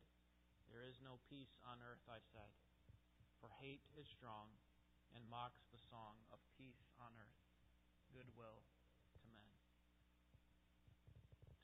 There 0.70 0.86
is 0.86 1.02
no 1.02 1.18
peace 1.26 1.58
on 1.66 1.82
earth, 1.82 2.06
I 2.06 2.22
said. 2.30 2.50
For 3.42 3.50
hate 3.58 3.82
is 3.98 4.06
strong 4.06 4.54
and 5.14 5.26
mocks 5.26 5.66
the 5.74 5.82
song 5.90 6.22
of 6.30 6.38
peace 6.54 6.86
on 7.02 7.10
earth, 7.18 7.42
goodwill 8.14 8.62
to 9.22 9.26
men. 9.34 9.50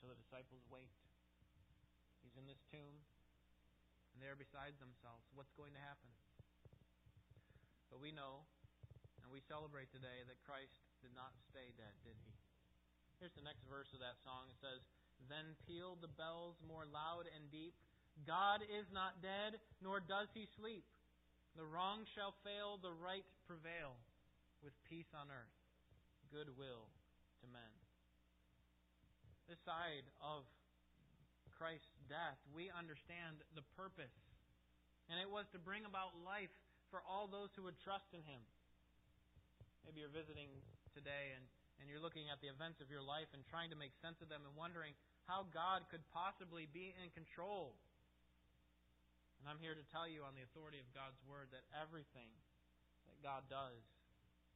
So 0.03 0.11
the 0.11 0.19
disciples 0.19 0.67
wait. 0.67 0.91
He's 2.27 2.35
in 2.35 2.51
this 2.51 2.59
tomb, 2.67 3.07
and 4.11 4.19
they're 4.19 4.35
beside 4.39 4.75
themselves. 4.83 5.23
What's 5.39 5.55
going 5.55 5.71
to 5.79 5.83
happen? 5.83 6.11
But 7.87 8.03
we 8.03 8.11
know, 8.11 8.43
and 9.23 9.31
we 9.31 9.39
celebrate 9.47 9.95
today, 9.95 10.27
that 10.27 10.43
Christ 10.43 10.83
did 10.99 11.15
not 11.15 11.31
stay 11.47 11.71
dead, 11.79 11.95
did 12.03 12.19
he? 12.19 12.35
Here's 13.23 13.39
the 13.39 13.47
next 13.47 13.63
verse 13.71 13.95
of 13.95 14.03
that 14.03 14.19
song. 14.27 14.51
It 14.51 14.59
says, 14.59 14.83
Then 15.31 15.55
pealed 15.65 16.03
the 16.03 16.11
bells 16.11 16.59
more 16.67 16.85
loud 16.85 17.31
and 17.31 17.47
deep. 17.49 17.79
God 18.25 18.65
is 18.65 18.89
not 18.95 19.21
dead, 19.21 19.61
nor 19.85 20.01
does 20.01 20.33
he 20.33 20.49
sleep. 20.57 20.87
The 21.57 21.69
wrong 21.69 22.09
shall 22.17 22.33
fail, 22.41 22.81
the 22.81 22.93
right 22.93 23.25
prevail, 23.45 23.97
with 24.65 24.73
peace 24.89 25.09
on 25.13 25.29
earth, 25.29 25.57
goodwill 26.33 26.89
to 27.41 27.47
men. 27.53 27.73
This 29.49 29.61
side 29.65 30.05
of 30.21 30.49
Christ's 31.57 31.97
death, 32.09 32.37
we 32.53 32.69
understand 32.73 33.41
the 33.57 33.65
purpose. 33.77 34.13
And 35.09 35.17
it 35.17 35.29
was 35.29 35.49
to 35.57 35.61
bring 35.63 35.89
about 35.89 36.13
life 36.21 36.53
for 36.93 37.01
all 37.07 37.31
those 37.31 37.49
who 37.57 37.65
would 37.65 37.79
trust 37.81 38.11
in 38.13 38.21
Him. 38.27 38.43
Maybe 39.87 40.03
you're 40.03 40.13
visiting 40.13 40.51
today 40.93 41.33
and, 41.33 41.45
and 41.79 41.87
you're 41.87 42.03
looking 42.03 42.29
at 42.29 42.43
the 42.43 42.51
events 42.51 42.83
of 42.83 42.91
your 42.91 43.01
life 43.01 43.31
and 43.33 43.47
trying 43.47 43.71
to 43.71 43.79
make 43.79 43.95
sense 44.03 44.19
of 44.19 44.29
them 44.29 44.43
and 44.45 44.53
wondering 44.59 44.93
how 45.25 45.47
God 45.55 45.87
could 45.89 46.03
possibly 46.11 46.67
be 46.69 46.93
in 46.99 47.09
control. 47.15 47.79
And 49.41 49.47
I'm 49.47 49.63
here 49.63 49.77
to 49.77 49.93
tell 49.93 50.09
you 50.09 50.25
on 50.25 50.35
the 50.35 50.45
authority 50.45 50.81
of 50.81 50.89
God's 50.97 51.21
Word 51.25 51.53
that 51.53 51.67
everything 51.75 52.31
that 53.07 53.19
God 53.23 53.47
does 53.47 53.83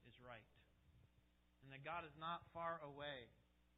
is 0.08 0.16
right. 0.24 0.46
And 1.62 1.68
that 1.70 1.84
God 1.84 2.08
is 2.08 2.16
not 2.16 2.46
far 2.56 2.80
away. 2.82 3.28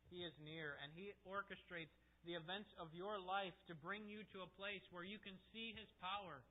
He 0.08 0.22
is 0.22 0.32
near, 0.38 0.78
and 0.80 0.92
He 0.94 1.16
orchestrates 1.24 1.92
the 2.22 2.38
events 2.38 2.70
of 2.78 2.94
your 2.94 3.18
life 3.18 3.56
to 3.66 3.74
bring 3.74 4.06
you 4.06 4.22
to 4.30 4.46
a 4.46 4.54
place 4.54 4.84
where 4.94 5.02
you 5.02 5.18
can 5.18 5.34
see 5.50 5.74
His 5.74 5.90
power 5.98 6.44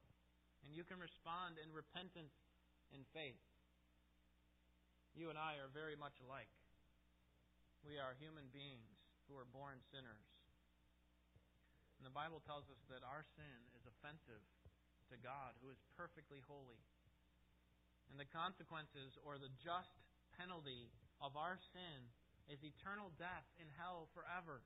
and 0.66 0.76
you 0.76 0.86
can 0.86 1.02
respond 1.02 1.58
in 1.58 1.70
repentance 1.74 2.36
and 2.94 3.02
faith. 3.16 3.40
You 5.16 5.28
and 5.28 5.40
I 5.40 5.60
are 5.60 5.72
very 5.72 5.96
much 6.00 6.16
alike. 6.24 6.52
We 7.84 7.98
are 7.98 8.16
human 8.22 8.48
beings 8.54 8.94
who 9.28 9.36
are 9.36 9.48
born 9.50 9.82
sinners. 9.92 10.31
And 12.02 12.10
the 12.10 12.18
Bible 12.18 12.42
tells 12.50 12.66
us 12.74 12.82
that 12.90 13.06
our 13.06 13.22
sin 13.38 13.58
is 13.78 13.86
offensive 13.86 14.42
to 15.14 15.22
God, 15.22 15.54
who 15.62 15.70
is 15.70 15.78
perfectly 15.94 16.42
holy. 16.50 16.82
And 18.10 18.18
the 18.18 18.26
consequences 18.34 19.14
or 19.22 19.38
the 19.38 19.54
just 19.62 19.94
penalty 20.34 20.90
of 21.22 21.38
our 21.38 21.62
sin 21.78 22.10
is 22.50 22.58
eternal 22.66 23.14
death 23.22 23.46
in 23.62 23.70
hell 23.78 24.10
forever. 24.18 24.66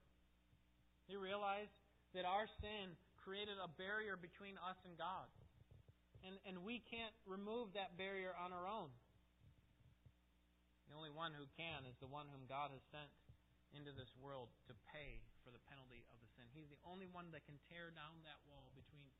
You 1.12 1.20
realize 1.20 1.68
that 2.16 2.24
our 2.24 2.48
sin 2.64 2.96
created 3.20 3.60
a 3.60 3.68
barrier 3.68 4.16
between 4.16 4.56
us 4.64 4.80
and 4.88 4.96
God 4.96 5.28
and, 6.26 6.42
and 6.50 6.66
we 6.66 6.82
can't 6.82 7.14
remove 7.30 7.78
that 7.78 7.94
barrier 8.02 8.34
on 8.34 8.50
our 8.50 8.66
own. 8.66 8.90
The 10.90 10.98
only 10.98 11.14
one 11.14 11.38
who 11.38 11.46
can 11.54 11.86
is 11.86 11.94
the 12.02 12.10
one 12.10 12.26
whom 12.34 12.50
God 12.50 12.74
has 12.74 12.82
sent 12.90 13.10
into 13.78 13.94
this 13.94 14.10
world 14.18 14.50
to 14.66 14.74
pay 14.90 15.22
for 15.46 15.54
the 15.54 15.62
penalty 15.70 16.02
of 16.10 16.18
the 16.18 16.30
sin. 16.34 16.45
He's 16.56 16.72
the 16.72 16.80
only 16.88 17.12
one 17.12 17.28
that 17.36 17.44
can 17.44 17.60
tear 17.68 17.92
down 17.92 18.24
that 18.24 18.40
wall 18.48 18.72
between 18.80 19.12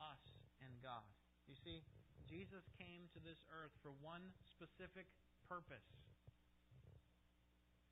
us 0.00 0.24
and 0.64 0.72
God. 0.80 1.04
You 1.44 1.54
see, 1.60 1.84
Jesus 2.24 2.64
came 2.80 3.12
to 3.12 3.20
this 3.20 3.44
earth 3.52 3.76
for 3.84 3.92
one 4.00 4.24
specific 4.48 5.04
purpose. 5.44 5.84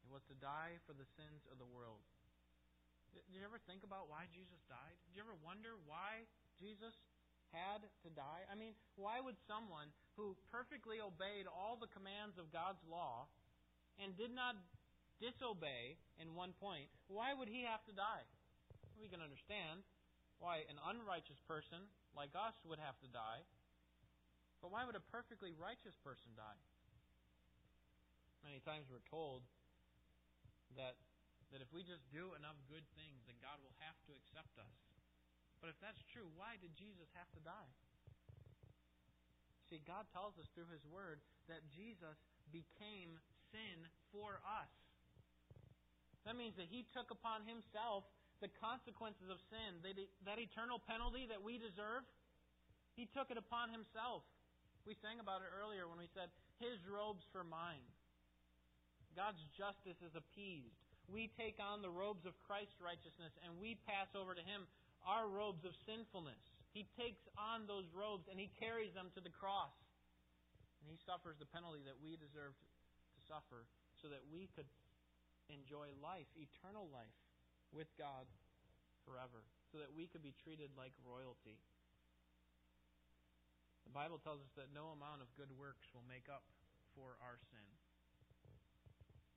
It 0.00 0.08
was 0.08 0.24
to 0.32 0.36
die 0.40 0.80
for 0.88 0.96
the 0.96 1.04
sins 1.20 1.44
of 1.52 1.60
the 1.60 1.68
world. 1.68 2.00
Did 3.12 3.28
you 3.36 3.44
ever 3.44 3.60
think 3.68 3.84
about 3.84 4.08
why 4.08 4.24
Jesus 4.32 4.64
died? 4.72 4.96
Did 5.04 5.20
you 5.20 5.22
ever 5.24 5.36
wonder 5.44 5.76
why 5.84 6.24
Jesus 6.56 6.96
had 7.52 7.84
to 8.04 8.10
die? 8.16 8.48
I 8.48 8.56
mean, 8.56 8.72
why 8.96 9.20
would 9.20 9.36
someone 9.44 9.92
who 10.16 10.32
perfectly 10.48 11.04
obeyed 11.04 11.44
all 11.44 11.76
the 11.76 11.92
commands 11.92 12.40
of 12.40 12.48
God's 12.48 12.80
law 12.88 13.28
and 14.00 14.16
did 14.16 14.32
not 14.32 14.56
disobey 15.18 15.98
in 16.22 16.34
one 16.34 16.54
point, 16.62 16.86
why 17.10 17.34
would 17.34 17.50
he 17.50 17.66
have 17.66 17.82
to 17.90 17.94
die? 17.94 18.24
We 18.98 19.06
can 19.06 19.22
understand 19.22 19.86
why 20.42 20.66
an 20.66 20.78
unrighteous 20.82 21.38
person 21.46 21.86
like 22.14 22.34
us 22.34 22.54
would 22.66 22.82
have 22.82 22.98
to 23.02 23.08
die, 23.10 23.46
but 24.58 24.74
why 24.74 24.82
would 24.82 24.98
a 24.98 25.04
perfectly 25.14 25.54
righteous 25.54 25.94
person 26.02 26.34
die? 26.34 26.60
Many 28.42 28.58
times 28.62 28.90
we're 28.90 29.06
told 29.06 29.46
that 30.74 30.98
that 31.52 31.64
if 31.64 31.70
we 31.72 31.80
just 31.80 32.04
do 32.12 32.36
enough 32.36 32.60
good 32.68 32.84
things, 32.92 33.24
then 33.24 33.36
God 33.40 33.56
will 33.64 33.72
have 33.80 33.96
to 34.04 34.12
accept 34.12 34.52
us. 34.60 34.76
But 35.64 35.72
if 35.72 35.78
that's 35.80 36.00
true, 36.12 36.28
why 36.36 36.60
did 36.60 36.76
Jesus 36.76 37.08
have 37.16 37.30
to 37.34 37.40
die? 37.40 37.72
See, 39.72 39.80
God 39.84 40.08
tells 40.12 40.36
us 40.36 40.48
through 40.52 40.68
His 40.68 40.84
Word 40.88 41.20
that 41.48 41.64
Jesus 41.72 42.16
became 42.52 43.16
sin 43.52 43.88
for 44.12 44.40
us. 44.44 44.72
That 46.28 46.36
means 46.36 46.56
that 46.60 46.68
He 46.68 46.84
took 46.92 47.08
upon 47.08 47.48
Himself 47.48 48.04
the 48.38 48.50
consequences 48.62 49.26
of 49.26 49.42
sin, 49.50 49.82
that, 49.82 50.38
eternal 50.38 50.78
penalty 50.78 51.26
that 51.26 51.42
we 51.42 51.58
deserve. 51.58 52.06
He 52.94 53.06
took 53.10 53.30
it 53.30 53.38
upon 53.38 53.70
Himself. 53.70 54.22
We 54.86 54.94
sang 54.98 55.18
about 55.18 55.42
it 55.42 55.50
earlier 55.54 55.90
when 55.90 55.98
we 55.98 56.10
said, 56.14 56.30
His 56.62 56.78
robes 56.86 57.26
for 57.34 57.42
mine. 57.42 57.82
God's 59.18 59.42
justice 59.58 59.98
is 60.02 60.14
appeased. 60.14 60.78
We 61.10 61.32
take 61.34 61.58
on 61.58 61.82
the 61.82 61.90
robes 61.90 62.28
of 62.28 62.36
Christ's 62.46 62.78
righteousness 62.78 63.34
and 63.42 63.56
we 63.58 63.80
pass 63.88 64.12
over 64.14 64.36
to 64.36 64.44
Him 64.44 64.68
our 65.02 65.26
robes 65.26 65.64
of 65.64 65.74
sinfulness. 65.88 66.38
He 66.70 66.86
takes 66.94 67.24
on 67.34 67.66
those 67.66 67.88
robes 67.90 68.28
and 68.30 68.38
He 68.38 68.52
carries 68.60 68.94
them 68.94 69.10
to 69.16 69.20
the 69.24 69.32
cross. 69.32 69.74
And 70.84 70.86
He 70.86 71.00
suffers 71.02 71.34
the 71.42 71.48
penalty 71.50 71.82
that 71.88 71.98
we 71.98 72.14
deserve 72.14 72.54
to 72.54 73.18
suffer 73.26 73.66
so 73.98 74.06
that 74.12 74.22
we 74.30 74.46
could 74.54 74.68
enjoy 75.50 75.90
life, 75.98 76.28
eternal 76.38 76.86
life, 76.92 77.16
with 77.72 77.88
God 77.96 78.28
forever. 79.04 79.44
So 79.72 79.80
that 79.80 79.92
we 79.92 80.08
could 80.08 80.24
be 80.24 80.32
treated 80.40 80.72
like 80.76 80.96
royalty. 81.04 81.60
The 83.84 83.92
Bible 83.92 84.20
tells 84.20 84.44
us 84.44 84.52
that 84.56 84.72
no 84.72 84.92
amount 84.92 85.24
of 85.24 85.32
good 85.36 85.52
works 85.56 85.88
will 85.96 86.04
make 86.08 86.28
up 86.28 86.44
for 86.92 87.16
our 87.24 87.40
sin. 87.52 87.68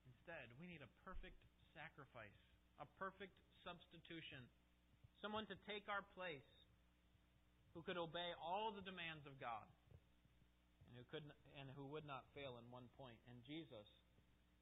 Instead, 0.08 0.52
we 0.60 0.68
need 0.68 0.84
a 0.84 0.92
perfect 1.08 1.40
sacrifice, 1.72 2.36
a 2.80 2.88
perfect 3.00 3.36
substitution, 3.64 4.44
someone 5.24 5.48
to 5.48 5.56
take 5.64 5.88
our 5.88 6.04
place 6.16 6.68
who 7.72 7.80
could 7.80 7.96
obey 7.96 8.36
all 8.44 8.76
the 8.76 8.84
demands 8.84 9.24
of 9.24 9.40
God 9.40 9.68
and 10.92 11.00
who 11.00 11.08
could 11.08 11.24
and 11.56 11.72
who 11.80 11.88
would 11.88 12.04
not 12.04 12.28
fail 12.36 12.60
in 12.60 12.68
one 12.68 12.92
point. 13.00 13.20
And 13.32 13.40
Jesus 13.48 13.96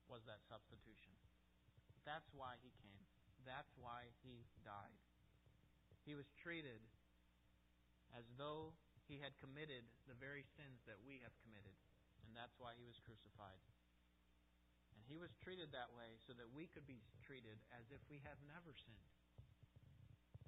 was 0.05 0.21
that 0.29 0.45
substitution. 0.45 1.17
That's 2.05 2.29
why 2.33 2.61
he 2.61 2.69
came. 2.85 3.08
That's 3.47 3.71
why 3.79 4.09
he 4.23 4.43
died. 4.63 4.99
He 6.07 6.15
was 6.15 6.27
treated 6.41 6.81
as 8.17 8.25
though 8.39 8.73
he 9.05 9.21
had 9.21 9.37
committed 9.37 9.85
the 10.09 10.17
very 10.17 10.45
sins 10.57 10.81
that 10.89 10.97
we 11.05 11.21
have 11.21 11.33
committed. 11.45 11.77
And 12.25 12.33
that's 12.37 12.53
why 12.61 12.77
he 12.77 12.85
was 12.85 12.97
crucified. 13.01 13.57
And 14.93 15.01
he 15.09 15.17
was 15.17 15.33
treated 15.41 15.73
that 15.73 15.89
way 15.97 16.17
so 16.25 16.33
that 16.37 16.49
we 16.49 16.69
could 16.69 16.85
be 16.85 17.01
treated 17.25 17.57
as 17.73 17.85
if 17.89 18.01
we 18.09 18.21
have 18.25 18.37
never 18.45 18.73
sinned. 18.73 19.13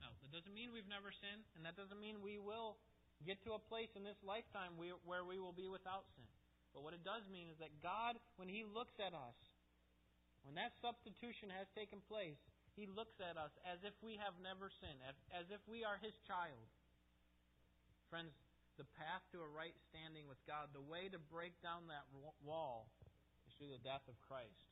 Now, 0.02 0.14
that 0.22 0.34
doesn't 0.34 0.54
mean 0.54 0.74
we've 0.74 0.90
never 0.90 1.14
sinned, 1.14 1.46
and 1.58 1.66
that 1.66 1.78
doesn't 1.78 1.98
mean 2.02 2.22
we 2.26 2.42
will 2.42 2.78
get 3.22 3.42
to 3.46 3.54
a 3.54 3.62
place 3.62 3.94
in 3.94 4.02
this 4.02 4.18
lifetime 4.26 4.78
where 4.78 5.26
we 5.26 5.38
will 5.38 5.54
be 5.54 5.70
without 5.70 6.10
sin. 6.18 6.26
But 6.74 6.82
what 6.82 6.98
it 6.98 7.06
does 7.06 7.22
mean 7.30 7.54
is 7.54 7.58
that 7.62 7.70
God, 7.86 8.18
when 8.42 8.50
He 8.50 8.66
looks 8.66 8.98
at 8.98 9.14
us, 9.14 9.38
when 10.42 10.58
that 10.58 10.74
substitution 10.82 11.54
has 11.54 11.70
taken 11.78 12.02
place, 12.10 12.42
He 12.76 12.88
looks 12.88 13.20
at 13.20 13.36
us 13.36 13.52
as 13.68 13.84
if 13.84 13.94
we 14.00 14.16
have 14.18 14.40
never 14.40 14.72
sinned, 14.72 15.04
as 15.36 15.52
if 15.52 15.60
we 15.68 15.84
are 15.84 16.00
His 16.00 16.16
child. 16.24 16.72
Friends, 18.08 18.32
the 18.80 18.88
path 18.96 19.24
to 19.36 19.44
a 19.44 19.50
right 19.52 19.76
standing 19.92 20.26
with 20.26 20.40
God, 20.48 20.72
the 20.72 20.84
way 20.84 21.12
to 21.12 21.20
break 21.20 21.54
down 21.60 21.86
that 21.92 22.08
wall 22.42 22.90
is 23.46 23.54
through 23.60 23.72
the 23.72 23.84
death 23.84 24.08
of 24.08 24.16
Christ. 24.24 24.68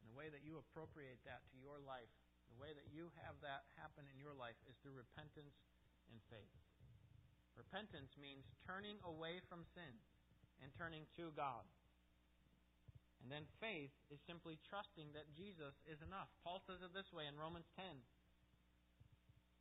And 0.00 0.06
the 0.08 0.16
way 0.16 0.30
that 0.30 0.46
you 0.46 0.56
appropriate 0.56 1.18
that 1.26 1.42
to 1.52 1.56
your 1.58 1.82
life, 1.82 2.10
the 2.54 2.60
way 2.62 2.72
that 2.72 2.88
you 2.88 3.12
have 3.26 3.36
that 3.44 3.68
happen 3.76 4.06
in 4.08 4.16
your 4.16 4.32
life 4.32 4.56
is 4.70 4.78
through 4.80 4.96
repentance 4.96 5.58
and 6.08 6.18
faith. 6.32 6.54
Repentance 7.58 8.14
means 8.16 8.46
turning 8.62 9.02
away 9.02 9.42
from 9.50 9.66
sin 9.74 9.94
and 10.62 10.70
turning 10.78 11.04
to 11.18 11.34
God. 11.34 11.66
And 13.22 13.28
then 13.28 13.44
faith 13.58 13.92
is 14.08 14.22
simply 14.24 14.56
trusting 14.70 15.10
that 15.12 15.28
Jesus 15.34 15.74
is 15.90 15.98
enough. 16.06 16.30
Paul 16.46 16.62
says 16.64 16.80
it 16.80 16.94
this 16.94 17.10
way 17.10 17.26
in 17.26 17.34
Romans 17.34 17.66
10 17.74 17.84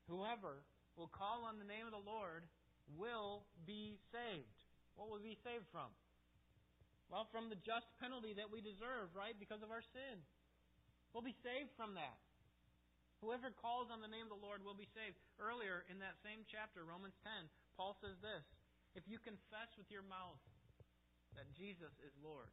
Whoever 0.08 0.64
will 0.96 1.12
call 1.12 1.44
on 1.44 1.60
the 1.60 1.68
name 1.68 1.84
of 1.84 1.92
the 1.92 2.08
Lord 2.08 2.48
will 2.96 3.44
be 3.68 4.00
saved. 4.14 4.58
What 4.96 5.12
will 5.12 5.20
be 5.20 5.36
saved 5.44 5.68
from? 5.70 5.92
Well, 7.12 7.28
from 7.32 7.48
the 7.48 7.60
just 7.60 7.88
penalty 8.00 8.36
that 8.36 8.52
we 8.52 8.60
deserve, 8.64 9.12
right? 9.16 9.36
Because 9.36 9.64
of 9.64 9.72
our 9.72 9.84
sin. 9.84 10.24
We'll 11.12 11.24
be 11.24 11.36
saved 11.44 11.72
from 11.76 11.96
that. 11.96 12.20
Whoever 13.24 13.50
calls 13.50 13.90
on 13.90 14.04
the 14.04 14.12
name 14.12 14.30
of 14.30 14.34
the 14.38 14.44
Lord 14.44 14.62
will 14.62 14.78
be 14.78 14.90
saved. 14.94 15.18
Earlier 15.42 15.88
in 15.90 15.98
that 16.04 16.22
same 16.22 16.46
chapter, 16.46 16.86
Romans 16.86 17.18
10, 17.26 17.50
Paul 17.74 17.98
says 17.98 18.20
this 18.22 18.46
If 18.94 19.08
you 19.10 19.18
confess 19.18 19.74
with 19.80 19.90
your 19.90 20.06
mouth 20.06 20.40
that 21.34 21.50
Jesus 21.58 21.94
is 22.06 22.14
Lord, 22.22 22.52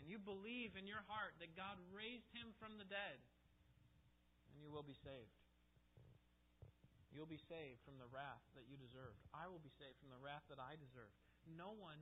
and 0.00 0.06
you 0.08 0.20
believe 0.20 0.76
in 0.76 0.86
your 0.88 1.02
heart 1.08 1.34
that 1.40 1.56
God 1.58 1.76
raised 1.90 2.28
him 2.36 2.52
from 2.60 2.76
the 2.76 2.88
dead, 2.88 3.18
then 4.52 4.60
you 4.60 4.70
will 4.70 4.86
be 4.86 4.96
saved. 4.96 5.36
You'll 7.14 7.30
be 7.30 7.40
saved 7.40 7.80
from 7.82 7.96
the 7.96 8.10
wrath 8.12 8.44
that 8.52 8.68
you 8.68 8.76
deserved. 8.76 9.16
I 9.32 9.48
will 9.48 9.62
be 9.64 9.72
saved 9.80 9.96
from 10.04 10.12
the 10.12 10.20
wrath 10.20 10.44
that 10.52 10.60
I 10.60 10.76
deserve. 10.76 11.12
No 11.48 11.72
one 11.72 11.96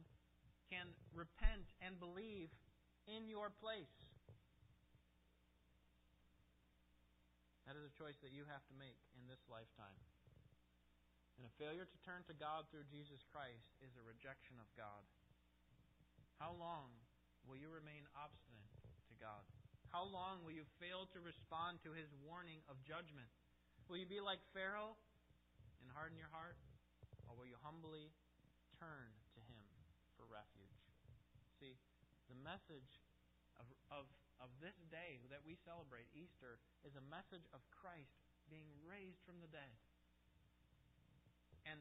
can 0.66 0.90
repent 1.14 1.70
and 1.78 2.02
believe 2.02 2.50
in 3.06 3.30
your 3.30 3.52
place. 3.62 3.94
That 7.68 7.78
is 7.78 7.86
a 7.86 7.94
choice 7.94 8.18
that 8.20 8.34
you 8.34 8.44
have 8.50 8.64
to 8.68 8.74
make 8.76 8.98
in 9.16 9.24
this 9.30 9.40
lifetime. 9.46 9.96
And 11.38 11.46
a 11.46 11.52
failure 11.58 11.86
to 11.86 11.98
turn 12.04 12.26
to 12.28 12.36
God 12.36 12.68
through 12.68 12.86
Jesus 12.90 13.24
Christ 13.30 13.70
is 13.82 13.94
a 13.96 14.04
rejection 14.04 14.58
of 14.60 14.68
God. 14.74 15.02
How 16.42 16.54
long 16.58 16.90
will 17.48 17.60
you 17.60 17.68
remain 17.68 18.04
obstinate 18.16 18.72
to 19.08 19.14
God? 19.20 19.44
How 19.94 20.02
long 20.02 20.42
will 20.42 20.56
you 20.56 20.66
fail 20.82 21.06
to 21.14 21.22
respond 21.22 21.78
to 21.86 21.94
His 21.94 22.10
warning 22.26 22.58
of 22.66 22.80
judgment? 22.82 23.30
Will 23.86 24.00
you 24.00 24.08
be 24.08 24.18
like 24.18 24.42
Pharaoh 24.50 24.98
and 25.78 25.86
harden 25.94 26.18
your 26.18 26.32
heart? 26.34 26.58
Or 27.30 27.38
will 27.38 27.46
you 27.46 27.54
humbly 27.62 28.10
turn 28.82 29.14
to 29.38 29.40
Him 29.46 29.62
for 30.18 30.26
refuge? 30.26 30.82
See, 31.62 31.78
the 32.26 32.38
message 32.42 32.98
of, 33.60 33.70
of, 33.94 34.04
of 34.42 34.50
this 34.58 34.74
day 34.90 35.22
that 35.30 35.46
we 35.46 35.54
celebrate, 35.62 36.10
Easter, 36.10 36.58
is 36.82 36.98
a 36.98 37.04
message 37.06 37.46
of 37.54 37.62
Christ 37.70 38.18
being 38.50 38.66
raised 38.82 39.22
from 39.22 39.38
the 39.38 39.50
dead. 39.52 39.78
And 41.70 41.78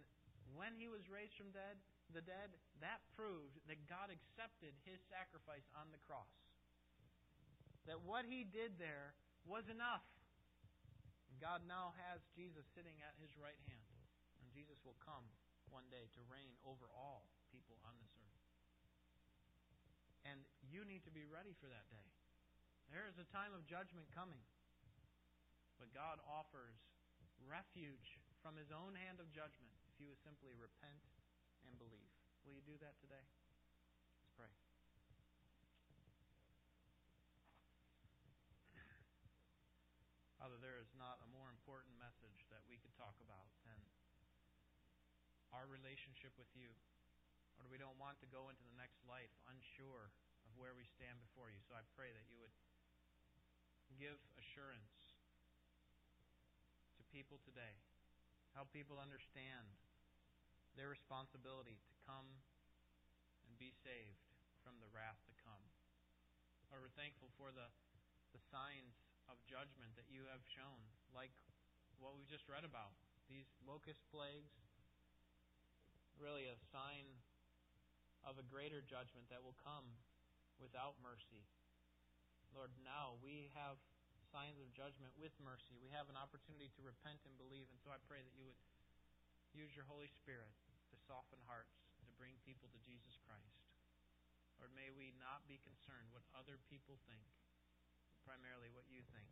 when 0.53 0.77
He 0.77 0.85
was 0.85 1.09
raised 1.09 1.33
from 1.33 1.49
dead, 1.49 1.81
the 2.11 2.25
dead, 2.25 2.51
that 2.83 2.99
proved 3.15 3.63
that 3.71 3.87
God 3.87 4.11
accepted 4.11 4.75
His 4.83 4.99
sacrifice 5.07 5.65
on 5.77 5.93
the 5.95 6.03
cross. 6.03 6.29
That 7.87 8.03
what 8.03 8.27
He 8.27 8.43
did 8.43 8.75
there 8.75 9.15
was 9.47 9.67
enough. 9.71 10.03
God 11.43 11.67
now 11.67 11.91
has 12.07 12.23
Jesus 12.31 12.63
sitting 12.71 12.95
at 13.03 13.19
his 13.19 13.35
right 13.35 13.59
hand. 13.67 13.91
And 14.39 14.47
Jesus 14.55 14.79
will 14.87 14.95
come 15.03 15.27
one 15.67 15.83
day 15.91 16.07
to 16.15 16.21
reign 16.31 16.55
over 16.63 16.87
all 16.95 17.27
people 17.51 17.75
on 17.83 17.99
this 17.99 18.15
earth. 18.15 18.47
And 20.23 20.39
you 20.63 20.87
need 20.87 21.03
to 21.03 21.11
be 21.11 21.27
ready 21.27 21.51
for 21.59 21.67
that 21.67 21.91
day. 21.91 22.07
There 22.87 23.11
is 23.11 23.19
a 23.19 23.27
time 23.27 23.51
of 23.51 23.67
judgment 23.67 24.07
coming. 24.15 24.39
But 25.75 25.91
God 25.91 26.23
offers 26.23 26.79
refuge 27.43 28.23
from 28.39 28.55
his 28.55 28.71
own 28.71 28.95
hand 28.95 29.19
of 29.19 29.27
judgment 29.35 29.75
if 29.91 29.99
you 29.99 30.07
would 30.07 30.23
simply 30.23 30.55
repent 30.55 31.03
and 31.67 31.75
believe. 31.79 32.11
Will 32.43 32.55
you 32.55 32.65
do 32.65 32.75
that 32.83 32.99
today? 32.99 33.23
Let's 34.19 34.33
pray. 34.35 34.51
Father, 40.39 40.59
there 40.59 40.75
is 40.83 40.91
not 40.99 41.23
a 41.23 41.29
more 41.31 41.47
important 41.47 41.95
message 41.95 42.43
that 42.51 42.59
we 42.67 42.75
could 42.83 42.91
talk 42.99 43.15
about 43.23 43.47
than 43.63 43.79
our 45.55 45.63
relationship 45.71 46.35
with 46.35 46.51
you. 46.51 46.67
Lord, 47.55 47.71
we 47.71 47.79
don't 47.79 47.95
want 47.95 48.19
to 48.19 48.27
go 48.27 48.51
into 48.51 48.59
the 48.67 48.75
next 48.75 48.99
life 49.07 49.31
unsure 49.47 50.11
of 50.43 50.51
where 50.59 50.75
we 50.75 50.83
stand 50.99 51.15
before 51.23 51.47
you. 51.47 51.63
So 51.63 51.79
I 51.79 51.85
pray 51.95 52.11
that 52.11 52.25
you 52.27 52.35
would 52.43 52.51
give 53.95 54.19
assurance 54.35 55.15
to 56.99 57.03
people 57.13 57.39
today. 57.45 57.79
Help 58.57 58.73
people 58.73 58.99
understand 58.99 59.69
their 60.73 60.89
responsibility 60.89 61.77
to 61.77 61.93
come 62.05 62.25
and 63.45 63.53
be 63.61 63.69
saved 63.85 64.23
from 64.65 64.79
the 64.81 64.89
wrath 64.89 65.19
to 65.29 65.33
come. 65.43 65.61
Lord, 66.71 66.89
we're 66.89 66.97
thankful 66.97 67.29
for 67.37 67.53
the, 67.53 67.69
the 68.33 68.41
signs 68.49 68.97
of 69.29 69.37
judgment 69.45 69.93
that 69.95 70.09
you 70.09 70.25
have 70.33 70.41
shown, 70.49 70.81
like 71.13 71.31
what 72.01 72.17
we 72.17 72.25
just 72.25 72.49
read 72.49 72.65
about. 72.65 72.97
These 73.29 73.47
locust 73.63 74.01
plagues, 74.09 74.51
really 76.17 76.49
a 76.49 76.57
sign 76.73 77.05
of 78.25 78.39
a 78.39 78.45
greater 78.45 78.81
judgment 78.83 79.29
that 79.29 79.43
will 79.43 79.55
come 79.61 79.85
without 80.57 80.95
mercy. 81.03 81.45
Lord, 82.55 82.71
now 82.81 83.19
we 83.21 83.51
have 83.57 83.77
signs 84.33 84.57
of 84.57 84.69
judgment 84.73 85.13
with 85.13 85.33
mercy. 85.41 85.77
We 85.77 85.93
have 85.93 86.09
an 86.09 86.17
opportunity 86.17 86.73
to 86.73 86.81
repent 86.81 87.21
and 87.29 87.37
believe, 87.37 87.69
and 87.69 87.77
so 87.81 87.93
I 87.93 88.01
pray 88.09 88.21
that 88.25 88.33
you 88.33 88.49
would 88.49 88.57
use 89.53 89.77
your 89.77 89.85
Holy 89.85 90.09
Spirit 90.09 90.53
to 90.89 90.95
soften 91.05 91.39
hearts, 91.45 91.77
to 92.01 92.11
bring 92.17 92.33
people 92.41 92.69
to 92.73 92.79
Jesus 92.81 93.17
Christ. 93.25 93.61
Lord, 94.57 94.73
may 94.73 94.89
we 94.89 95.13
not 95.21 95.45
be 95.45 95.61
concerned 95.61 96.09
what 96.09 96.25
other 96.33 96.57
people 96.69 96.97
think 97.05 97.25
primarily 98.25 98.73
what 98.73 98.89
you 98.89 99.05
think. 99.13 99.29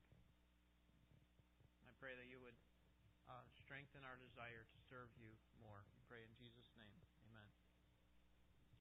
I 1.85 1.93
pray 1.97 2.13
that 2.17 2.29
you 2.29 2.41
would 2.41 2.57
uh, 3.29 3.45
strengthen 3.55 4.03
our 4.03 4.17
desire 4.19 4.65
to 4.65 4.77
serve 4.89 5.09
you 5.15 5.31